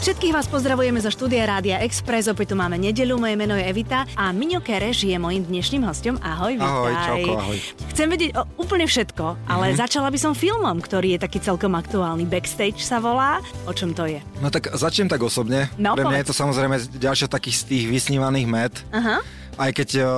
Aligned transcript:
Všetkých 0.00 0.32
vás 0.32 0.48
pozdravujeme 0.48 1.04
zo 1.04 1.12
štúdia 1.12 1.44
Rádia 1.44 1.84
Express. 1.84 2.32
Opäť 2.32 2.52
tu 2.52 2.56
máme 2.56 2.80
nedelu, 2.80 3.12
moje 3.20 3.36
meno 3.36 3.52
je 3.52 3.68
Evita 3.68 4.08
a 4.16 4.32
Miňo 4.32 4.64
Kereš 4.64 5.04
je 5.04 5.12
mojim 5.20 5.44
dnešným 5.44 5.84
hostom. 5.84 6.16
Ahoj, 6.24 6.56
vítaj. 6.56 6.64
Ahoj, 6.64 6.92
čauko, 7.04 7.32
ahoj. 7.44 7.58
Chcem 7.92 8.06
vedieť 8.08 8.30
o, 8.40 8.48
úplne 8.56 8.88
všetko, 8.88 9.36
ale 9.44 9.76
mm-hmm. 9.76 9.82
začala 9.84 10.08
by 10.08 10.16
som 10.16 10.32
filmom, 10.32 10.80
ktorý 10.80 11.12
je 11.12 11.28
taký 11.28 11.44
celkom 11.44 11.76
aktuálny. 11.76 12.24
Backstage 12.24 12.80
sa 12.80 13.04
volá. 13.04 13.44
O 13.68 13.76
čom 13.76 13.92
to 13.92 14.08
je? 14.08 14.24
No 14.40 14.48
tak 14.48 14.72
začnem 14.72 15.12
tak 15.12 15.20
osobne. 15.20 15.68
No, 15.76 15.92
Pre 15.92 16.00
mňa 16.00 16.16
povedz. 16.16 16.20
je 16.24 16.28
to 16.32 16.40
samozrejme 16.40 16.76
ďalšia 16.96 17.28
takých 17.28 17.56
z 17.60 17.62
tých 17.68 17.84
vysnívaných 17.92 18.48
met. 18.48 18.72
Aha. 18.96 19.20
Aj 19.58 19.70
keď 19.70 19.88
uh, 20.00 20.08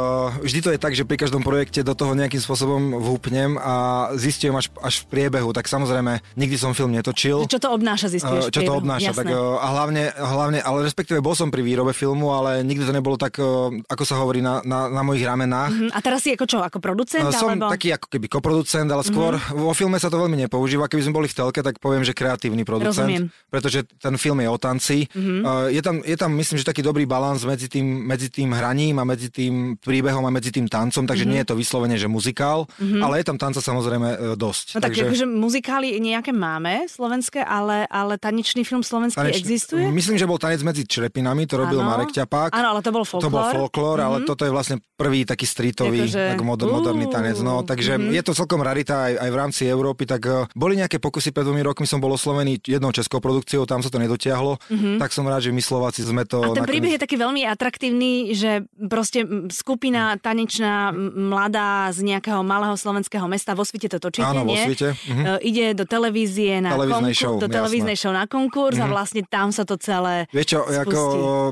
vždy 0.40 0.60
to 0.60 0.70
je 0.74 0.78
tak, 0.78 0.92
že 0.92 1.04
pri 1.04 1.16
každom 1.16 1.40
projekte 1.40 1.80
do 1.80 1.96
toho 1.96 2.12
nejakým 2.12 2.38
spôsobom 2.38 3.00
vhúpnem 3.00 3.56
a 3.58 4.08
zistujem 4.14 4.54
až, 4.54 4.68
až 4.80 5.02
v 5.02 5.04
priebehu, 5.08 5.50
tak 5.50 5.66
samozrejme 5.66 6.20
nikdy 6.36 6.56
som 6.60 6.76
film 6.76 6.92
netočil. 6.92 7.48
Čo 7.48 7.58
to 7.58 7.68
obnáša, 7.74 8.12
zistuješ? 8.12 8.48
Uh, 8.48 8.52
čo 8.52 8.62
to 8.62 8.72
obnáša, 8.78 9.10
Jasné. 9.10 9.18
tak, 9.18 9.26
uh, 9.34 9.58
a 9.58 9.66
hlavne, 9.72 10.02
hlavne, 10.14 10.58
ale 10.62 10.86
respektíve 10.86 11.18
bol 11.18 11.34
som 11.34 11.50
pri 11.50 11.64
výrobe 11.64 11.90
filmu, 11.90 12.30
ale 12.30 12.62
nikdy 12.62 12.86
to 12.86 12.94
nebolo 12.94 13.18
tak, 13.18 13.34
uh, 13.42 13.72
ako 13.90 14.02
sa 14.06 14.20
hovorí, 14.22 14.38
na, 14.44 14.62
na, 14.62 14.86
na 14.86 15.02
mojich 15.02 15.26
ramenách. 15.26 15.72
Mhm. 15.74 15.88
A 15.90 15.98
teraz 15.98 16.22
si 16.22 16.30
ako 16.36 16.44
čo, 16.46 16.58
ako 16.62 16.78
producent? 16.78 17.26
Uh, 17.26 17.34
Som 17.34 17.58
alebo... 17.58 17.72
taký 17.72 17.90
ako 17.96 18.06
keby 18.12 18.26
koproducent, 18.30 18.86
ale 18.88 19.02
skôr 19.02 19.34
Mhm. 19.34 19.58
vo 19.58 19.72
filme 19.74 19.98
sa 19.98 20.06
to 20.06 20.22
veľmi 20.22 20.38
nepoužíva. 20.46 20.86
Keby 20.86 21.02
sme 21.02 21.16
boli 21.18 21.26
v 21.26 21.34
telke, 21.34 21.60
tak 21.64 21.82
poviem, 21.82 22.06
že 22.06 22.14
kreatívny 22.14 22.62
producent. 22.62 23.10
Rozumiem. 23.10 23.24
Pretože 23.50 23.82
ten 23.98 24.14
film 24.14 24.38
je 24.38 24.48
o 24.48 24.58
tanci. 24.60 25.10
Uh, 25.16 25.66
je, 25.72 25.82
tam, 25.82 25.98
je 26.04 26.14
tam, 26.14 26.30
myslím, 26.36 26.62
že 26.62 26.66
taký 26.68 26.84
dobrý 26.84 27.08
balans 27.08 27.42
medzi 27.42 27.66
tým, 27.66 27.84
medzi 28.06 28.30
tým 28.30 28.54
hraním 28.54 29.00
a 29.00 29.04
medzi 29.08 29.31
tým 29.32 29.80
príbehom 29.80 30.22
a 30.22 30.30
medzi 30.30 30.52
tým 30.52 30.68
tancom, 30.68 31.08
takže 31.08 31.24
nie 31.24 31.40
je 31.40 31.48
to 31.48 31.56
vyslovene, 31.56 31.96
že 31.96 32.06
muzikál, 32.06 32.68
ale 33.00 33.24
je 33.24 33.26
tam 33.26 33.40
tanca 33.40 33.64
samozrejme 33.64 34.08
uh, 34.12 34.16
dosť. 34.36 34.66
Mhm. 34.66 34.74
No 34.76 34.80
tak 34.84 34.90
takže... 34.92 35.02
akože 35.08 35.26
muzikály 35.26 35.86
nejaké 35.96 36.30
máme 36.36 36.84
slovenské, 36.86 37.40
ale, 37.40 37.88
ale 37.88 38.20
tanečný 38.20 38.62
film 38.62 38.84
slovenský 38.84 39.16
Tanečný- 39.16 39.40
existuje? 39.40 39.84
Myslím, 39.88 40.20
že 40.20 40.28
bol 40.28 40.36
tanec 40.36 40.60
medzi 40.60 40.84
črepinami, 40.84 41.48
to 41.48 41.56
robil 41.56 41.80
Áno. 41.80 41.88
Marek 41.88 42.12
Ťapák. 42.12 42.52
Áno, 42.52 42.76
ale 42.76 42.80
to 42.84 42.90
bol 42.92 43.04
To 43.04 43.10
folklór. 43.18 43.32
bol 43.32 43.44
folklór, 43.48 43.98
ale 44.02 44.16
toto 44.28 44.44
je 44.44 44.52
vlastne 44.52 44.76
prvý 44.94 45.24
taký 45.24 45.48
streetový, 45.48 46.06
Akože, 46.06 46.24
ako 46.36 46.44
moder, 46.44 46.68
uú, 46.68 46.74
moderný 46.78 47.06
tanec. 47.08 47.40
No, 47.40 47.64
takže 47.64 47.96
mhm. 47.98 48.12
je 48.12 48.22
to 48.22 48.32
celkom 48.36 48.60
rarita 48.60 49.08
aj, 49.08 49.12
aj 49.18 49.30
v 49.32 49.36
rámci 49.36 49.62
Európy, 49.66 50.04
tak 50.04 50.22
uh, 50.28 50.44
boli 50.52 50.76
nejaké 50.76 51.00
pokusy 51.00 51.32
pred 51.32 51.46
dvomi 51.46 51.64
rokmi, 51.64 51.88
som 51.88 51.98
bol 51.98 52.12
oslovený 52.12 52.60
jednou 52.62 52.92
českou 52.92 53.18
produkciou, 53.18 53.64
tam 53.64 53.80
sa 53.82 53.88
to 53.88 53.98
nedotiahlo, 53.98 54.60
tak 55.00 55.10
som 55.14 55.26
rád, 55.26 55.48
že 55.48 55.54
my 55.54 55.62
Slováci 55.62 56.04
sme 56.04 56.24
to... 56.24 56.42
Mhm. 56.42 56.52
A 56.52 56.56
ten 56.58 56.68
príbeh 56.68 56.94
je 56.94 56.98
nakoniec- 56.98 57.04
taký 57.04 57.16
veľmi 57.18 57.42
atraktívny, 57.46 58.12
že 58.32 58.50
proste 58.88 59.11
m, 59.20 59.52
skupina 59.52 60.16
tanečná, 60.16 60.96
m, 60.96 61.28
mladá 61.28 61.92
z 61.92 62.00
nejakého 62.08 62.40
malého 62.40 62.72
slovenského 62.72 63.28
mesta, 63.28 63.52
vo 63.52 63.68
svete 63.68 63.92
to 63.92 63.98
točíte, 64.00 64.32
Áno, 64.32 64.48
vo 64.48 64.56
nie? 64.56 64.64
svete, 64.64 64.96
mhm. 64.96 65.22
E, 65.22 65.30
Ide 65.44 65.66
do 65.76 65.84
televízie 65.84 66.64
na 66.64 66.72
Televíznej 66.72 67.12
konkur- 67.12 67.20
show, 67.20 67.34
do 67.36 67.48
televíznej 67.52 67.96
show 67.98 68.12
na 68.14 68.24
konkurs 68.24 68.80
a 68.80 68.88
vlastne 68.88 69.20
tam 69.28 69.52
sa 69.52 69.68
to 69.68 69.76
celé 69.76 70.24
Vieš 70.32 70.46
čo, 70.56 70.58
spustí. 70.64 70.80
ako, 70.80 71.00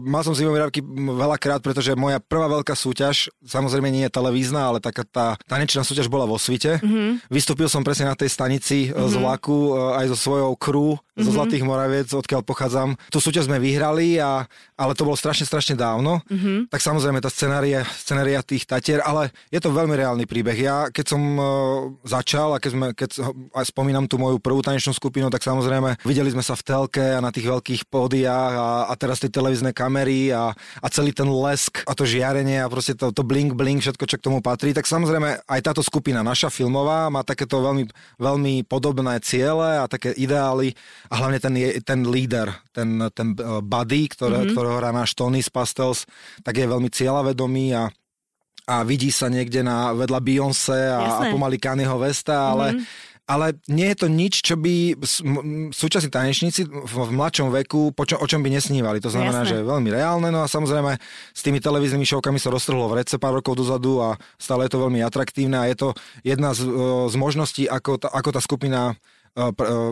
mal 0.01 0.23
som 0.25 0.33
zimové 0.33 0.65
rávky 0.65 0.81
veľakrát, 1.21 1.61
pretože 1.61 1.93
moja 1.93 2.17
prvá 2.23 2.49
veľká 2.49 2.73
súťaž, 2.73 3.29
samozrejme 3.45 3.91
nie 3.93 4.09
je 4.09 4.13
televízna, 4.13 4.73
ale 4.73 4.79
taká 4.81 5.05
tá 5.05 5.27
tanečná 5.45 5.83
súťaž 5.83 6.07
bola 6.07 6.25
vo 6.25 6.39
svite. 6.39 6.79
Mm-hmm. 6.81 7.29
Vystúpil 7.29 7.67
som 7.67 7.83
presne 7.83 8.09
na 8.09 8.17
tej 8.17 8.31
stanici 8.31 8.89
mm-hmm. 8.89 9.11
z 9.11 9.15
vlaku 9.19 9.59
e, 9.75 10.01
aj 10.01 10.07
so 10.15 10.31
svojou 10.31 10.53
crew 10.55 10.95
mm-hmm. 10.95 11.25
zo 11.27 11.31
Zlatých 11.35 11.65
Moraviec, 11.67 12.09
odkiaľ 12.15 12.41
pochádzam. 12.47 12.95
Tú 13.11 13.19
súťaž 13.19 13.51
sme 13.51 13.59
vyhrali, 13.59 14.23
a, 14.23 14.47
ale 14.79 14.93
to 14.95 15.03
bolo 15.05 15.19
strašne, 15.19 15.45
strašne 15.45 15.75
dávno. 15.75 16.23
Mm-hmm. 16.31 16.71
Tak 16.71 16.81
samozrejme 16.81 17.19
tá 17.19 17.29
scenária, 17.51 17.83
scenária 17.83 18.39
tých 18.47 18.63
tatier, 18.63 19.03
ale 19.03 19.35
je 19.51 19.59
to 19.59 19.75
veľmi 19.75 19.99
reálny 19.99 20.23
príbeh. 20.23 20.55
Ja 20.55 20.87
keď 20.87 21.19
som 21.19 21.23
uh, 21.35 21.45
začal 22.07 22.55
a 22.55 22.63
keď, 22.63 22.71
sme, 22.71 22.87
keď 22.95 23.11
aj 23.59 23.67
spomínam 23.75 24.07
tú 24.07 24.23
moju 24.23 24.39
prvú 24.39 24.63
tanečnú 24.63 24.95
skupinu, 24.95 25.27
tak 25.35 25.43
samozrejme 25.43 25.99
videli 26.07 26.31
sme 26.31 26.47
sa 26.47 26.55
v 26.55 26.63
telke 26.63 27.03
a 27.03 27.19
na 27.19 27.35
tých 27.35 27.51
veľkých 27.51 27.91
pódiách 27.91 28.55
a, 28.55 28.69
a 28.87 28.95
teraz 28.95 29.19
tie 29.19 29.27
televízne 29.27 29.75
kamery 29.75 30.31
a, 30.31 30.55
a 30.55 30.87
celý 30.95 31.11
ten 31.11 31.27
lesk 31.27 31.83
a 31.91 31.93
to 31.99 32.07
žiarenie 32.07 32.63
a 32.63 32.71
proste 32.71 32.95
to, 32.95 33.11
to 33.11 33.27
blink 33.27 33.59
blink, 33.59 33.83
všetko, 33.83 34.05
čo 34.07 34.17
k 34.23 34.27
tomu 34.31 34.39
patrí. 34.39 34.71
Tak 34.71 34.87
samozrejme 34.87 35.43
aj 35.43 35.61
táto 35.67 35.83
skupina 35.83 36.23
naša 36.23 36.55
filmová 36.55 37.11
má 37.11 37.27
takéto 37.27 37.59
veľmi, 37.59 37.91
veľmi 38.23 38.63
podobné 38.71 39.19
ciele 39.27 39.83
a 39.83 39.91
také 39.91 40.15
ideály 40.15 40.79
a 41.11 41.19
hlavne 41.19 41.43
ten, 41.43 41.55
ten 41.83 42.07
líder, 42.07 42.55
ten, 42.71 43.11
ten 43.11 43.35
uh, 43.43 43.59
buddy, 43.59 44.07
ktoré, 44.07 44.39
mm-hmm. 44.39 44.55
ktorého 44.55 44.79
hrá 44.79 44.95
náš 44.95 45.19
Tony 45.19 45.43
z 45.43 45.51
Pastels, 45.51 46.07
tak 46.47 46.55
je 46.55 46.71
veľmi 46.71 46.87
cieľavedomý 47.41 47.67
a 47.77 47.85
a 48.71 48.87
vidí 48.87 49.11
sa 49.11 49.27
niekde 49.27 49.67
na 49.67 49.91
vedľa 49.91 50.21
Beyoncé 50.23 50.95
a, 50.95 51.03
a 51.03 51.03
Jasné. 51.03 51.35
pomaly 51.35 51.59
Kanyho 51.59 51.99
Westa, 51.99 52.55
ale, 52.55 52.79
mm-hmm. 52.79 53.27
ale 53.27 53.47
nie 53.67 53.91
je 53.91 53.97
to 53.99 54.07
nič, 54.07 54.35
čo 54.47 54.55
by 54.55 54.95
súčasní 55.75 56.07
tanečníci 56.07 56.71
v, 56.71 56.95
mladšom 57.11 57.51
veku, 57.51 57.91
po 57.91 58.07
čo, 58.07 58.23
o 58.23 58.27
čom 58.31 58.39
by 58.47 58.47
nesnívali. 58.47 59.03
To 59.03 59.11
znamená, 59.11 59.43
Jasné. 59.43 59.51
že 59.51 59.57
je 59.59 59.67
veľmi 59.67 59.91
reálne. 59.91 60.31
No 60.31 60.47
a 60.47 60.47
samozrejme 60.47 61.03
s 61.35 61.41
tými 61.43 61.59
televíznymi 61.59 62.07
šovkami 62.07 62.39
sa 62.39 62.55
roztrhlo 62.55 62.87
v 62.87 63.03
rece 63.03 63.19
pár 63.19 63.43
rokov 63.43 63.59
dozadu 63.59 63.99
a 64.07 64.15
stále 64.39 64.71
je 64.71 64.79
to 64.79 64.87
veľmi 64.87 65.03
atraktívne 65.03 65.59
a 65.59 65.67
je 65.67 65.75
to 65.75 65.89
jedna 66.23 66.55
z, 66.55 66.63
z 67.11 67.15
možností, 67.19 67.67
ako 67.67 67.99
tá, 67.99 68.07
ako 68.15 68.31
tá 68.31 68.39
skupina 68.39 68.95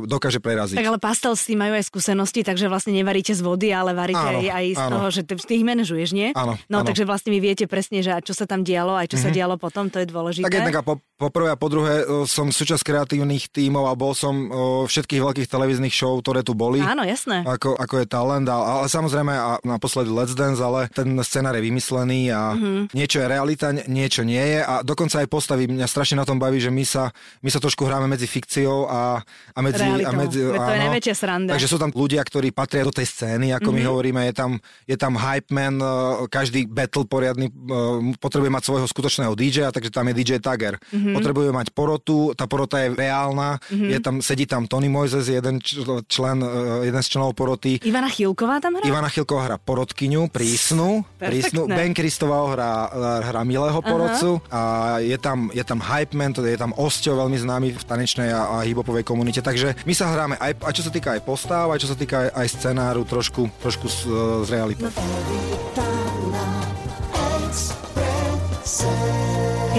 dokáže 0.05 0.39
preraziť. 0.39 0.77
Tak 0.77 0.89
ale 0.89 0.99
pastel 0.99 1.33
s 1.33 1.45
tým 1.45 1.59
majú 1.59 1.73
aj 1.73 1.85
skúsenosti, 1.85 2.43
takže 2.43 2.67
vlastne 2.67 2.91
nevaríte 2.91 3.31
z 3.31 3.41
vody, 3.41 3.71
ale 3.71 3.93
varíte 3.93 4.19
Áno, 4.21 4.41
aj, 4.41 4.49
aj 4.51 4.67
z 4.69 4.81
áno. 4.81 4.93
toho, 4.93 5.07
že 5.09 5.21
ty, 5.23 5.33
ty 5.37 5.53
ich 5.55 5.65
manažuješ, 5.65 6.11
nie? 6.11 6.29
Áno, 6.33 6.59
No 6.67 6.81
áno. 6.81 6.87
takže 6.87 7.03
vlastne 7.03 7.31
vy 7.31 7.41
viete 7.41 7.65
presne, 7.65 8.01
že 8.01 8.11
čo 8.21 8.33
sa 8.33 8.45
tam 8.45 8.61
dialo, 8.61 8.95
aj 8.95 9.09
čo 9.09 9.17
sa 9.17 9.31
dialo 9.31 9.55
potom, 9.57 9.87
to 9.87 9.99
je 9.99 10.07
dôležité. 10.07 10.45
Tak 10.45 10.55
jednak 10.57 10.77
a 10.77 10.83
po, 10.83 10.95
po 10.99 11.29
prvé 11.29 11.49
a 11.49 11.57
po 11.57 11.69
druhé 11.69 11.95
e, 12.01 12.25
som 12.25 12.49
súčasť 12.49 12.83
kreatívnych 12.83 13.49
tímov 13.49 13.87
a 13.87 13.95
bol 13.95 14.13
som 14.13 14.35
všetkých 14.85 15.21
veľkých 15.21 15.49
televíznych 15.49 15.91
show, 15.91 16.15
ktoré 16.17 16.43
tu 16.43 16.53
boli. 16.53 16.79
Áno, 16.81 17.03
jasné. 17.03 17.43
Ako, 17.43 17.75
ako 17.75 17.95
je 17.99 18.07
talent, 18.07 18.47
a- 18.47 18.59
ale 18.77 18.87
samozrejme 18.87 19.31
a 19.31 19.63
naposledy 19.63 20.09
Let's 20.09 20.33
Dance, 20.33 20.59
ale 20.59 20.89
ten 20.89 21.15
scenár 21.21 21.55
je 21.55 21.63
vymyslený 21.63 22.21
a 22.29 22.43
Mhm. 22.49 22.59
mm-hmm. 22.59 22.85
niečo 22.93 23.19
je 23.19 23.27
realita, 23.27 23.67
niečo 23.87 24.23
nie 24.23 24.41
je 24.41 24.61
a 24.61 24.83
dokonca 24.83 25.21
aj 25.21 25.29
postavy, 25.29 25.67
mňa 25.67 25.87
strašne 25.87 26.17
na 26.17 26.25
tom 26.25 26.37
baví, 26.37 26.59
že 26.59 26.69
my 26.69 26.83
sa, 26.83 27.11
my 27.41 27.49
sa 27.49 27.59
trošku 27.59 27.83
hráme 27.83 28.07
medzi 28.07 28.27
fikciou 28.27 28.87
a, 28.87 29.21
a 29.55 29.59
medzi... 29.63 29.83
Realitou. 29.83 30.09
A 30.09 30.13
medzi 30.13 30.41
Veď 30.41 30.61
to 30.61 30.73
je 30.73 30.83
najväčšia 30.87 31.15
sranda. 31.15 31.51
Takže 31.57 31.69
sú 31.69 31.77
tam 31.77 31.91
ľudia, 31.91 32.23
ktorí 32.23 32.49
patria 32.55 32.83
do 32.87 32.95
tej 32.95 33.07
scény, 33.11 33.53
ako 33.57 33.71
mm-hmm. 33.71 33.85
my 33.85 33.91
hovoríme, 33.91 34.21
je 34.31 34.35
tam, 34.35 34.51
je 34.87 34.97
tam 34.97 35.13
hype 35.19 35.51
man, 35.51 35.75
eh, 35.81 35.87
každý 36.31 36.69
battle 36.71 37.05
poriadny 37.05 37.51
eh, 37.51 37.55
potrebuje 38.23 38.51
mať 38.53 38.63
svojho 38.65 38.87
skutočného 38.87 39.33
DJ, 39.35 39.75
takže 39.75 39.91
tam 39.91 40.07
je 40.11 40.15
DJ 40.15 40.39
Tagger. 40.39 40.79
Mm-hmm. 40.79 41.15
Potrebuje 41.19 41.51
mať 41.51 41.67
porotu, 41.75 42.33
tá 42.39 42.47
porota 42.47 42.81
je 42.81 42.95
reálna, 42.95 43.59
mm-hmm. 43.59 43.91
je 43.93 43.99
tam, 43.99 44.15
sedí 44.23 44.45
tam 44.47 44.65
Tony 44.65 44.89
Moises, 44.89 45.29
jeden 45.29 45.59
čl- 45.59 46.07
člen, 46.07 46.39
eh, 46.41 46.89
jeden 46.89 47.01
z 47.03 47.09
členov 47.11 47.35
poroty. 47.35 47.83
Ivana 47.85 48.09
Chilková 48.09 48.63
tam 48.63 48.79
hrá? 48.79 48.85
Ivana 48.87 49.11
Chilková 49.11 49.49
hrá 49.51 49.57
porotkyňu, 49.59 50.31
prísnu, 50.31 51.03
prísnu. 51.19 51.67
Ben 51.69 51.93
Kristová 51.93 52.41
hrá, 52.55 52.73
hrá 53.27 53.43
milého 53.43 53.81
porodcu 53.83 54.39
a 54.49 54.61
je 55.03 55.19
tam, 55.19 55.51
je 55.51 55.65
tam 55.65 55.83
hype 55.83 56.15
man, 56.15 56.31
je 56.31 56.59
tam 56.59 56.73
Osťo, 56.77 57.19
veľmi 57.19 57.39
známy 57.39 57.69
v 57.75 57.85
tanečnej 57.85 58.31
a, 58.31 58.61
a 58.61 58.65
hiphopovej 58.65 59.03
komunite, 59.03 59.18
takže 59.43 59.75
my 59.83 59.95
sa 59.97 60.11
hráme 60.13 60.35
aj, 60.39 60.53
aj 60.63 60.75
čo 60.75 60.83
sa 60.87 60.93
týka 60.93 61.15
aj 61.19 61.21
postáv, 61.27 61.75
aj 61.75 61.81
čo 61.83 61.89
sa 61.91 61.97
týka 61.99 62.29
aj, 62.29 62.29
aj 62.35 62.47
scenáru, 62.55 63.03
trošku, 63.03 63.51
trošku 63.63 63.87
z, 63.91 63.99
z 64.45 64.49
reality. 64.55 64.83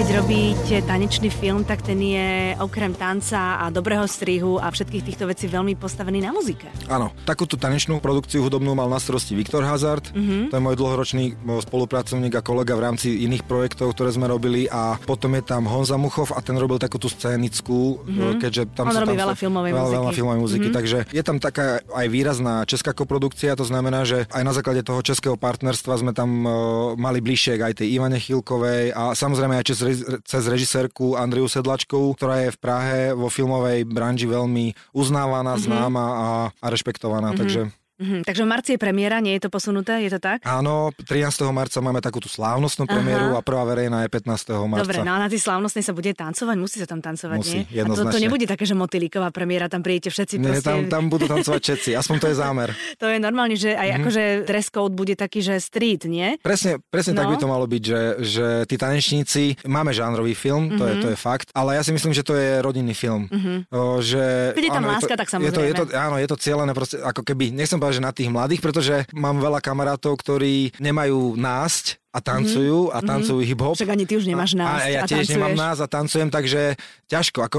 Keď 0.00 0.16
robíte 0.16 0.80
tanečný 0.88 1.28
film, 1.28 1.60
tak 1.60 1.84
ten 1.84 2.00
je 2.00 2.56
okrem 2.56 2.96
tanca 2.96 3.60
a 3.60 3.68
dobrého 3.68 4.08
strihu 4.08 4.56
a 4.56 4.72
všetkých 4.72 5.04
týchto 5.04 5.28
vecí 5.28 5.44
veľmi 5.44 5.76
postavený 5.76 6.24
na 6.24 6.32
muzike. 6.32 6.72
Áno, 6.88 7.12
takúto 7.28 7.60
tanečnú 7.60 8.00
produkciu 8.00 8.40
hudobnú 8.40 8.72
mal 8.72 8.88
na 8.88 8.96
starosti 8.96 9.36
Viktor 9.36 9.60
Hazard, 9.60 10.08
mm-hmm. 10.08 10.48
to 10.48 10.54
je 10.56 10.62
môj 10.64 10.76
dlhoročný 10.80 11.36
mo, 11.44 11.60
spolupracovník 11.60 12.32
a 12.32 12.40
kolega 12.40 12.80
v 12.80 12.88
rámci 12.88 13.28
iných 13.28 13.44
projektov, 13.44 13.92
ktoré 13.92 14.16
sme 14.16 14.24
robili 14.24 14.64
a 14.72 14.96
potom 15.04 15.36
je 15.36 15.44
tam 15.44 15.68
Honza 15.68 16.00
Muchov 16.00 16.32
a 16.32 16.40
ten 16.40 16.56
robil 16.56 16.80
takú 16.80 16.96
tú 16.96 17.12
scénickú, 17.12 18.00
mm-hmm. 18.00 18.40
keďže 18.40 18.72
tam 18.72 18.88
On 18.88 18.96
sa 18.96 19.04
robí 19.04 19.20
tam 19.20 19.28
veľa 19.28 19.36
sa- 19.36 19.40
filmovej 19.44 19.72
veľa, 19.76 19.84
muziky. 19.84 20.00
Veľa 20.00 20.12
filmovej 20.16 20.40
muziky, 20.40 20.60
mm-hmm. 20.64 20.78
takže 20.80 20.98
je 21.12 21.22
tam 21.28 21.36
taká 21.36 21.84
aj 21.92 22.06
výrazná 22.08 22.64
česká 22.64 22.96
koprodukcia, 22.96 23.52
to 23.52 23.68
znamená, 23.68 24.08
že 24.08 24.24
aj 24.32 24.42
na 24.48 24.56
základe 24.56 24.80
toho 24.80 25.04
českého 25.04 25.36
partnerstva 25.36 25.92
sme 26.00 26.16
tam 26.16 26.48
uh, 26.48 26.52
mali 26.96 27.20
bližšie 27.20 27.60
aj 27.60 27.84
tej 27.84 28.00
Ivane 28.00 28.16
Chilkovej 28.16 28.96
a 28.96 29.12
samozrejme 29.12 29.60
aj 29.60 29.68
cez, 29.68 29.89
cez 30.26 30.42
režisérku 30.46 31.16
Andriu 31.16 31.48
Sedlačkovú, 31.48 32.14
ktorá 32.14 32.46
je 32.46 32.54
v 32.54 32.58
Prahe 32.60 33.00
vo 33.16 33.32
filmovej 33.32 33.88
branži 33.88 34.28
veľmi 34.28 34.94
uznávaná, 34.94 35.56
mm-hmm. 35.56 35.66
známa 35.70 36.04
a, 36.04 36.28
a 36.52 36.66
rešpektovaná, 36.68 37.32
mm-hmm. 37.32 37.40
takže 37.40 37.60
Mhm, 38.00 38.24
takže 38.24 38.42
v 38.42 38.48
marci 38.48 38.70
je 38.74 38.80
premiéra, 38.80 39.20
nie 39.20 39.36
je 39.36 39.44
to 39.44 39.50
posunuté, 39.52 40.00
je 40.00 40.10
to 40.16 40.20
tak? 40.24 40.40
Áno, 40.48 40.88
13. 41.04 41.44
marca 41.52 41.84
máme 41.84 42.00
takú 42.00 42.16
tú 42.16 42.32
slávnostnú 42.32 42.88
premiéru 42.88 43.36
Aha. 43.36 43.38
a 43.38 43.40
prvá 43.44 43.68
verejná 43.68 44.08
je 44.08 44.10
15. 44.10 44.56
marca. 44.64 44.88
Dobre, 44.88 45.04
no 45.04 45.12
a 45.12 45.18
na 45.20 45.28
tej 45.28 45.44
slávnostnej 45.44 45.84
sa 45.84 45.92
bude 45.92 46.08
tancovať, 46.16 46.56
musí 46.56 46.80
sa 46.80 46.88
tam 46.88 47.04
tancovať, 47.04 47.36
musí, 47.36 47.68
nie? 47.68 47.84
A 47.84 47.92
to, 47.92 48.08
to 48.08 48.16
nebude 48.16 48.48
také, 48.48 48.64
že 48.64 48.72
motýliková 48.72 49.28
premiéra, 49.28 49.68
tam 49.68 49.84
prídete 49.84 50.08
všetci 50.08 50.40
nie, 50.40 50.48
proste... 50.48 50.64
tam, 50.64 50.78
tam 50.88 51.02
budú 51.12 51.28
tancovať 51.28 51.60
všetci, 51.60 51.90
aspoň 51.92 52.16
to 52.16 52.26
je 52.32 52.36
zámer. 52.40 52.68
to 53.02 53.06
je 53.12 53.18
normálne, 53.20 53.60
že 53.60 53.76
aj 53.76 53.76
mm-hmm. 53.76 53.98
akože 54.00 54.22
dress 54.48 54.68
code 54.72 54.96
bude 54.96 55.14
taký, 55.20 55.44
že 55.44 55.60
street, 55.60 56.08
nie? 56.08 56.40
Presne, 56.40 56.80
presne 56.88 57.12
no. 57.12 57.18
tak 57.20 57.26
by 57.28 57.36
to 57.36 57.46
malo 57.52 57.68
byť, 57.68 57.82
že, 57.84 58.02
že 58.24 58.46
tí 58.64 58.80
tanečníci, 58.80 59.60
máme 59.68 59.92
žánrový 59.92 60.32
film, 60.32 60.72
mm-hmm. 60.72 60.78
to, 60.80 60.84
je, 60.88 60.94
to 61.04 61.08
je 61.12 61.18
fakt, 61.20 61.52
ale 61.52 61.76
ja 61.76 61.84
si 61.84 61.92
myslím, 61.92 62.16
že 62.16 62.24
to 62.24 62.32
je 62.32 62.64
rodinný 62.64 62.96
film. 62.96 63.28
Mm-hmm. 63.28 63.58
O, 63.76 64.00
že, 64.00 64.56
Keď 64.56 64.64
je 64.64 64.72
tam 64.72 64.88
áno, 64.88 64.96
láska, 64.96 65.12
je 65.12 65.12
to, 65.12 65.20
tak 65.20 65.28
samozrejme. 65.28 65.52
Je 65.52 65.52
to, 65.52 65.62
je 65.68 65.74
to, 65.76 65.84
áno, 65.92 66.16
je 66.16 66.28
to 66.32 66.36
cieľené 66.40 66.72
proste, 66.72 66.96
ako 66.96 67.20
keby, 67.20 67.52
nechcem 67.52 67.76
povedať, 67.76 67.89
že 67.90 68.02
na 68.02 68.14
tých 68.14 68.30
mladých, 68.30 68.62
pretože 68.62 68.94
mám 69.14 69.38
veľa 69.38 69.60
kamarátov, 69.62 70.18
ktorí 70.18 70.78
nemajú 70.78 71.38
násť 71.38 72.00
a 72.10 72.18
tancujú 72.18 72.90
mm-hmm. 72.90 72.96
a 72.96 72.98
mhm. 72.98 73.06
tancujú 73.06 73.38
mm-hmm. 73.38 73.50
hip-hop. 73.54 73.74
Však 73.78 73.92
ani 73.94 74.04
ty 74.04 74.14
už 74.18 74.26
nemáš 74.26 74.58
nás. 74.58 74.82
A, 74.82 74.86
a 74.86 74.90
ja 74.90 75.00
tiež 75.06 75.30
tancuješ. 75.30 75.34
nemám 75.38 75.54
nás 75.54 75.78
a 75.78 75.86
tancujem, 75.86 76.28
takže 76.28 76.74
ťažko. 77.06 77.38
Ako 77.46 77.58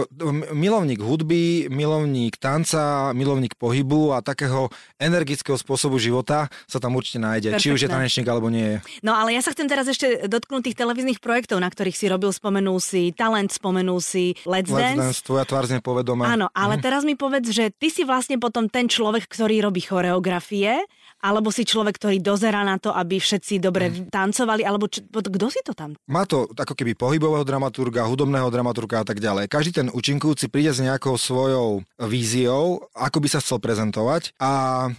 milovník 0.51 0.99
hudby, 0.99 1.71
milovník 1.71 2.35
tanca, 2.35 3.15
milovník 3.15 3.55
pohybu 3.55 4.11
a 4.11 4.19
takého 4.19 4.67
energického 4.99 5.55
spôsobu 5.55 5.95
života 6.03 6.51
sa 6.67 6.83
tam 6.83 6.99
určite 6.99 7.23
nájde. 7.23 7.55
Perfektne. 7.55 7.63
Či 7.63 7.75
už 7.75 7.81
je 7.87 7.89
tanečník 7.89 8.27
alebo 8.27 8.51
nie 8.51 8.75
je. 8.75 8.77
No 8.99 9.15
ale 9.15 9.31
ja 9.31 9.41
sa 9.43 9.55
chcem 9.55 9.71
teraz 9.71 9.87
ešte 9.87 10.27
dotknúť 10.27 10.71
tých 10.71 10.77
televíznych 10.79 11.23
projektov, 11.23 11.63
na 11.63 11.71
ktorých 11.71 11.95
si 11.95 12.11
robil, 12.11 12.35
spomenul 12.35 12.83
si 12.83 13.15
Talent, 13.15 13.51
spomenul 13.55 14.03
si 14.03 14.35
Let's, 14.43 14.67
Let's 14.67 14.83
Dance. 14.83 14.99
Dance. 14.99 15.19
Tvoja 15.23 15.45
tvár 15.47 15.65
zne 15.71 15.79
povedomá. 15.79 16.27
Áno, 16.27 16.51
ale 16.51 16.75
mm. 16.75 16.81
teraz 16.83 17.07
mi 17.07 17.15
povedz, 17.15 17.55
že 17.55 17.71
ty 17.71 17.87
si 17.87 18.03
vlastne 18.03 18.35
potom 18.35 18.67
ten 18.67 18.91
človek, 18.91 19.31
ktorý 19.31 19.63
robí 19.63 19.79
choreografie 19.79 20.83
alebo 21.21 21.53
si 21.53 21.63
človek, 21.63 22.01
ktorý 22.01 22.17
dozera 22.19 22.65
na 22.65 22.81
to, 22.81 22.89
aby 22.89 23.21
všetci 23.21 23.61
dobre 23.61 23.93
mm. 23.93 24.09
tancovali, 24.09 24.65
alebo 24.65 24.89
č- 24.89 25.05
kto 25.05 25.47
si 25.47 25.61
to 25.61 25.77
tam? 25.77 25.93
Má 26.09 26.25
to 26.25 26.49
ako 26.51 26.73
keby 26.73 26.97
pohybového 26.97 27.45
dramaturga, 27.45 28.09
hudobného 28.09 28.49
dramaturga 28.49 29.01
a 29.01 29.05
tak 29.05 29.21
ďalej. 29.21 29.45
Každý 29.47 29.71
ten 29.71 29.87
účinkujúci 29.93 30.49
príde 30.49 30.73
s 30.73 30.81
nejakou 30.81 31.15
svojou 31.15 31.85
víziou, 32.09 32.89
ako 32.97 33.17
by 33.21 33.27
sa 33.29 33.39
chcel 33.39 33.61
prezentovať 33.61 34.33
a 34.41 34.49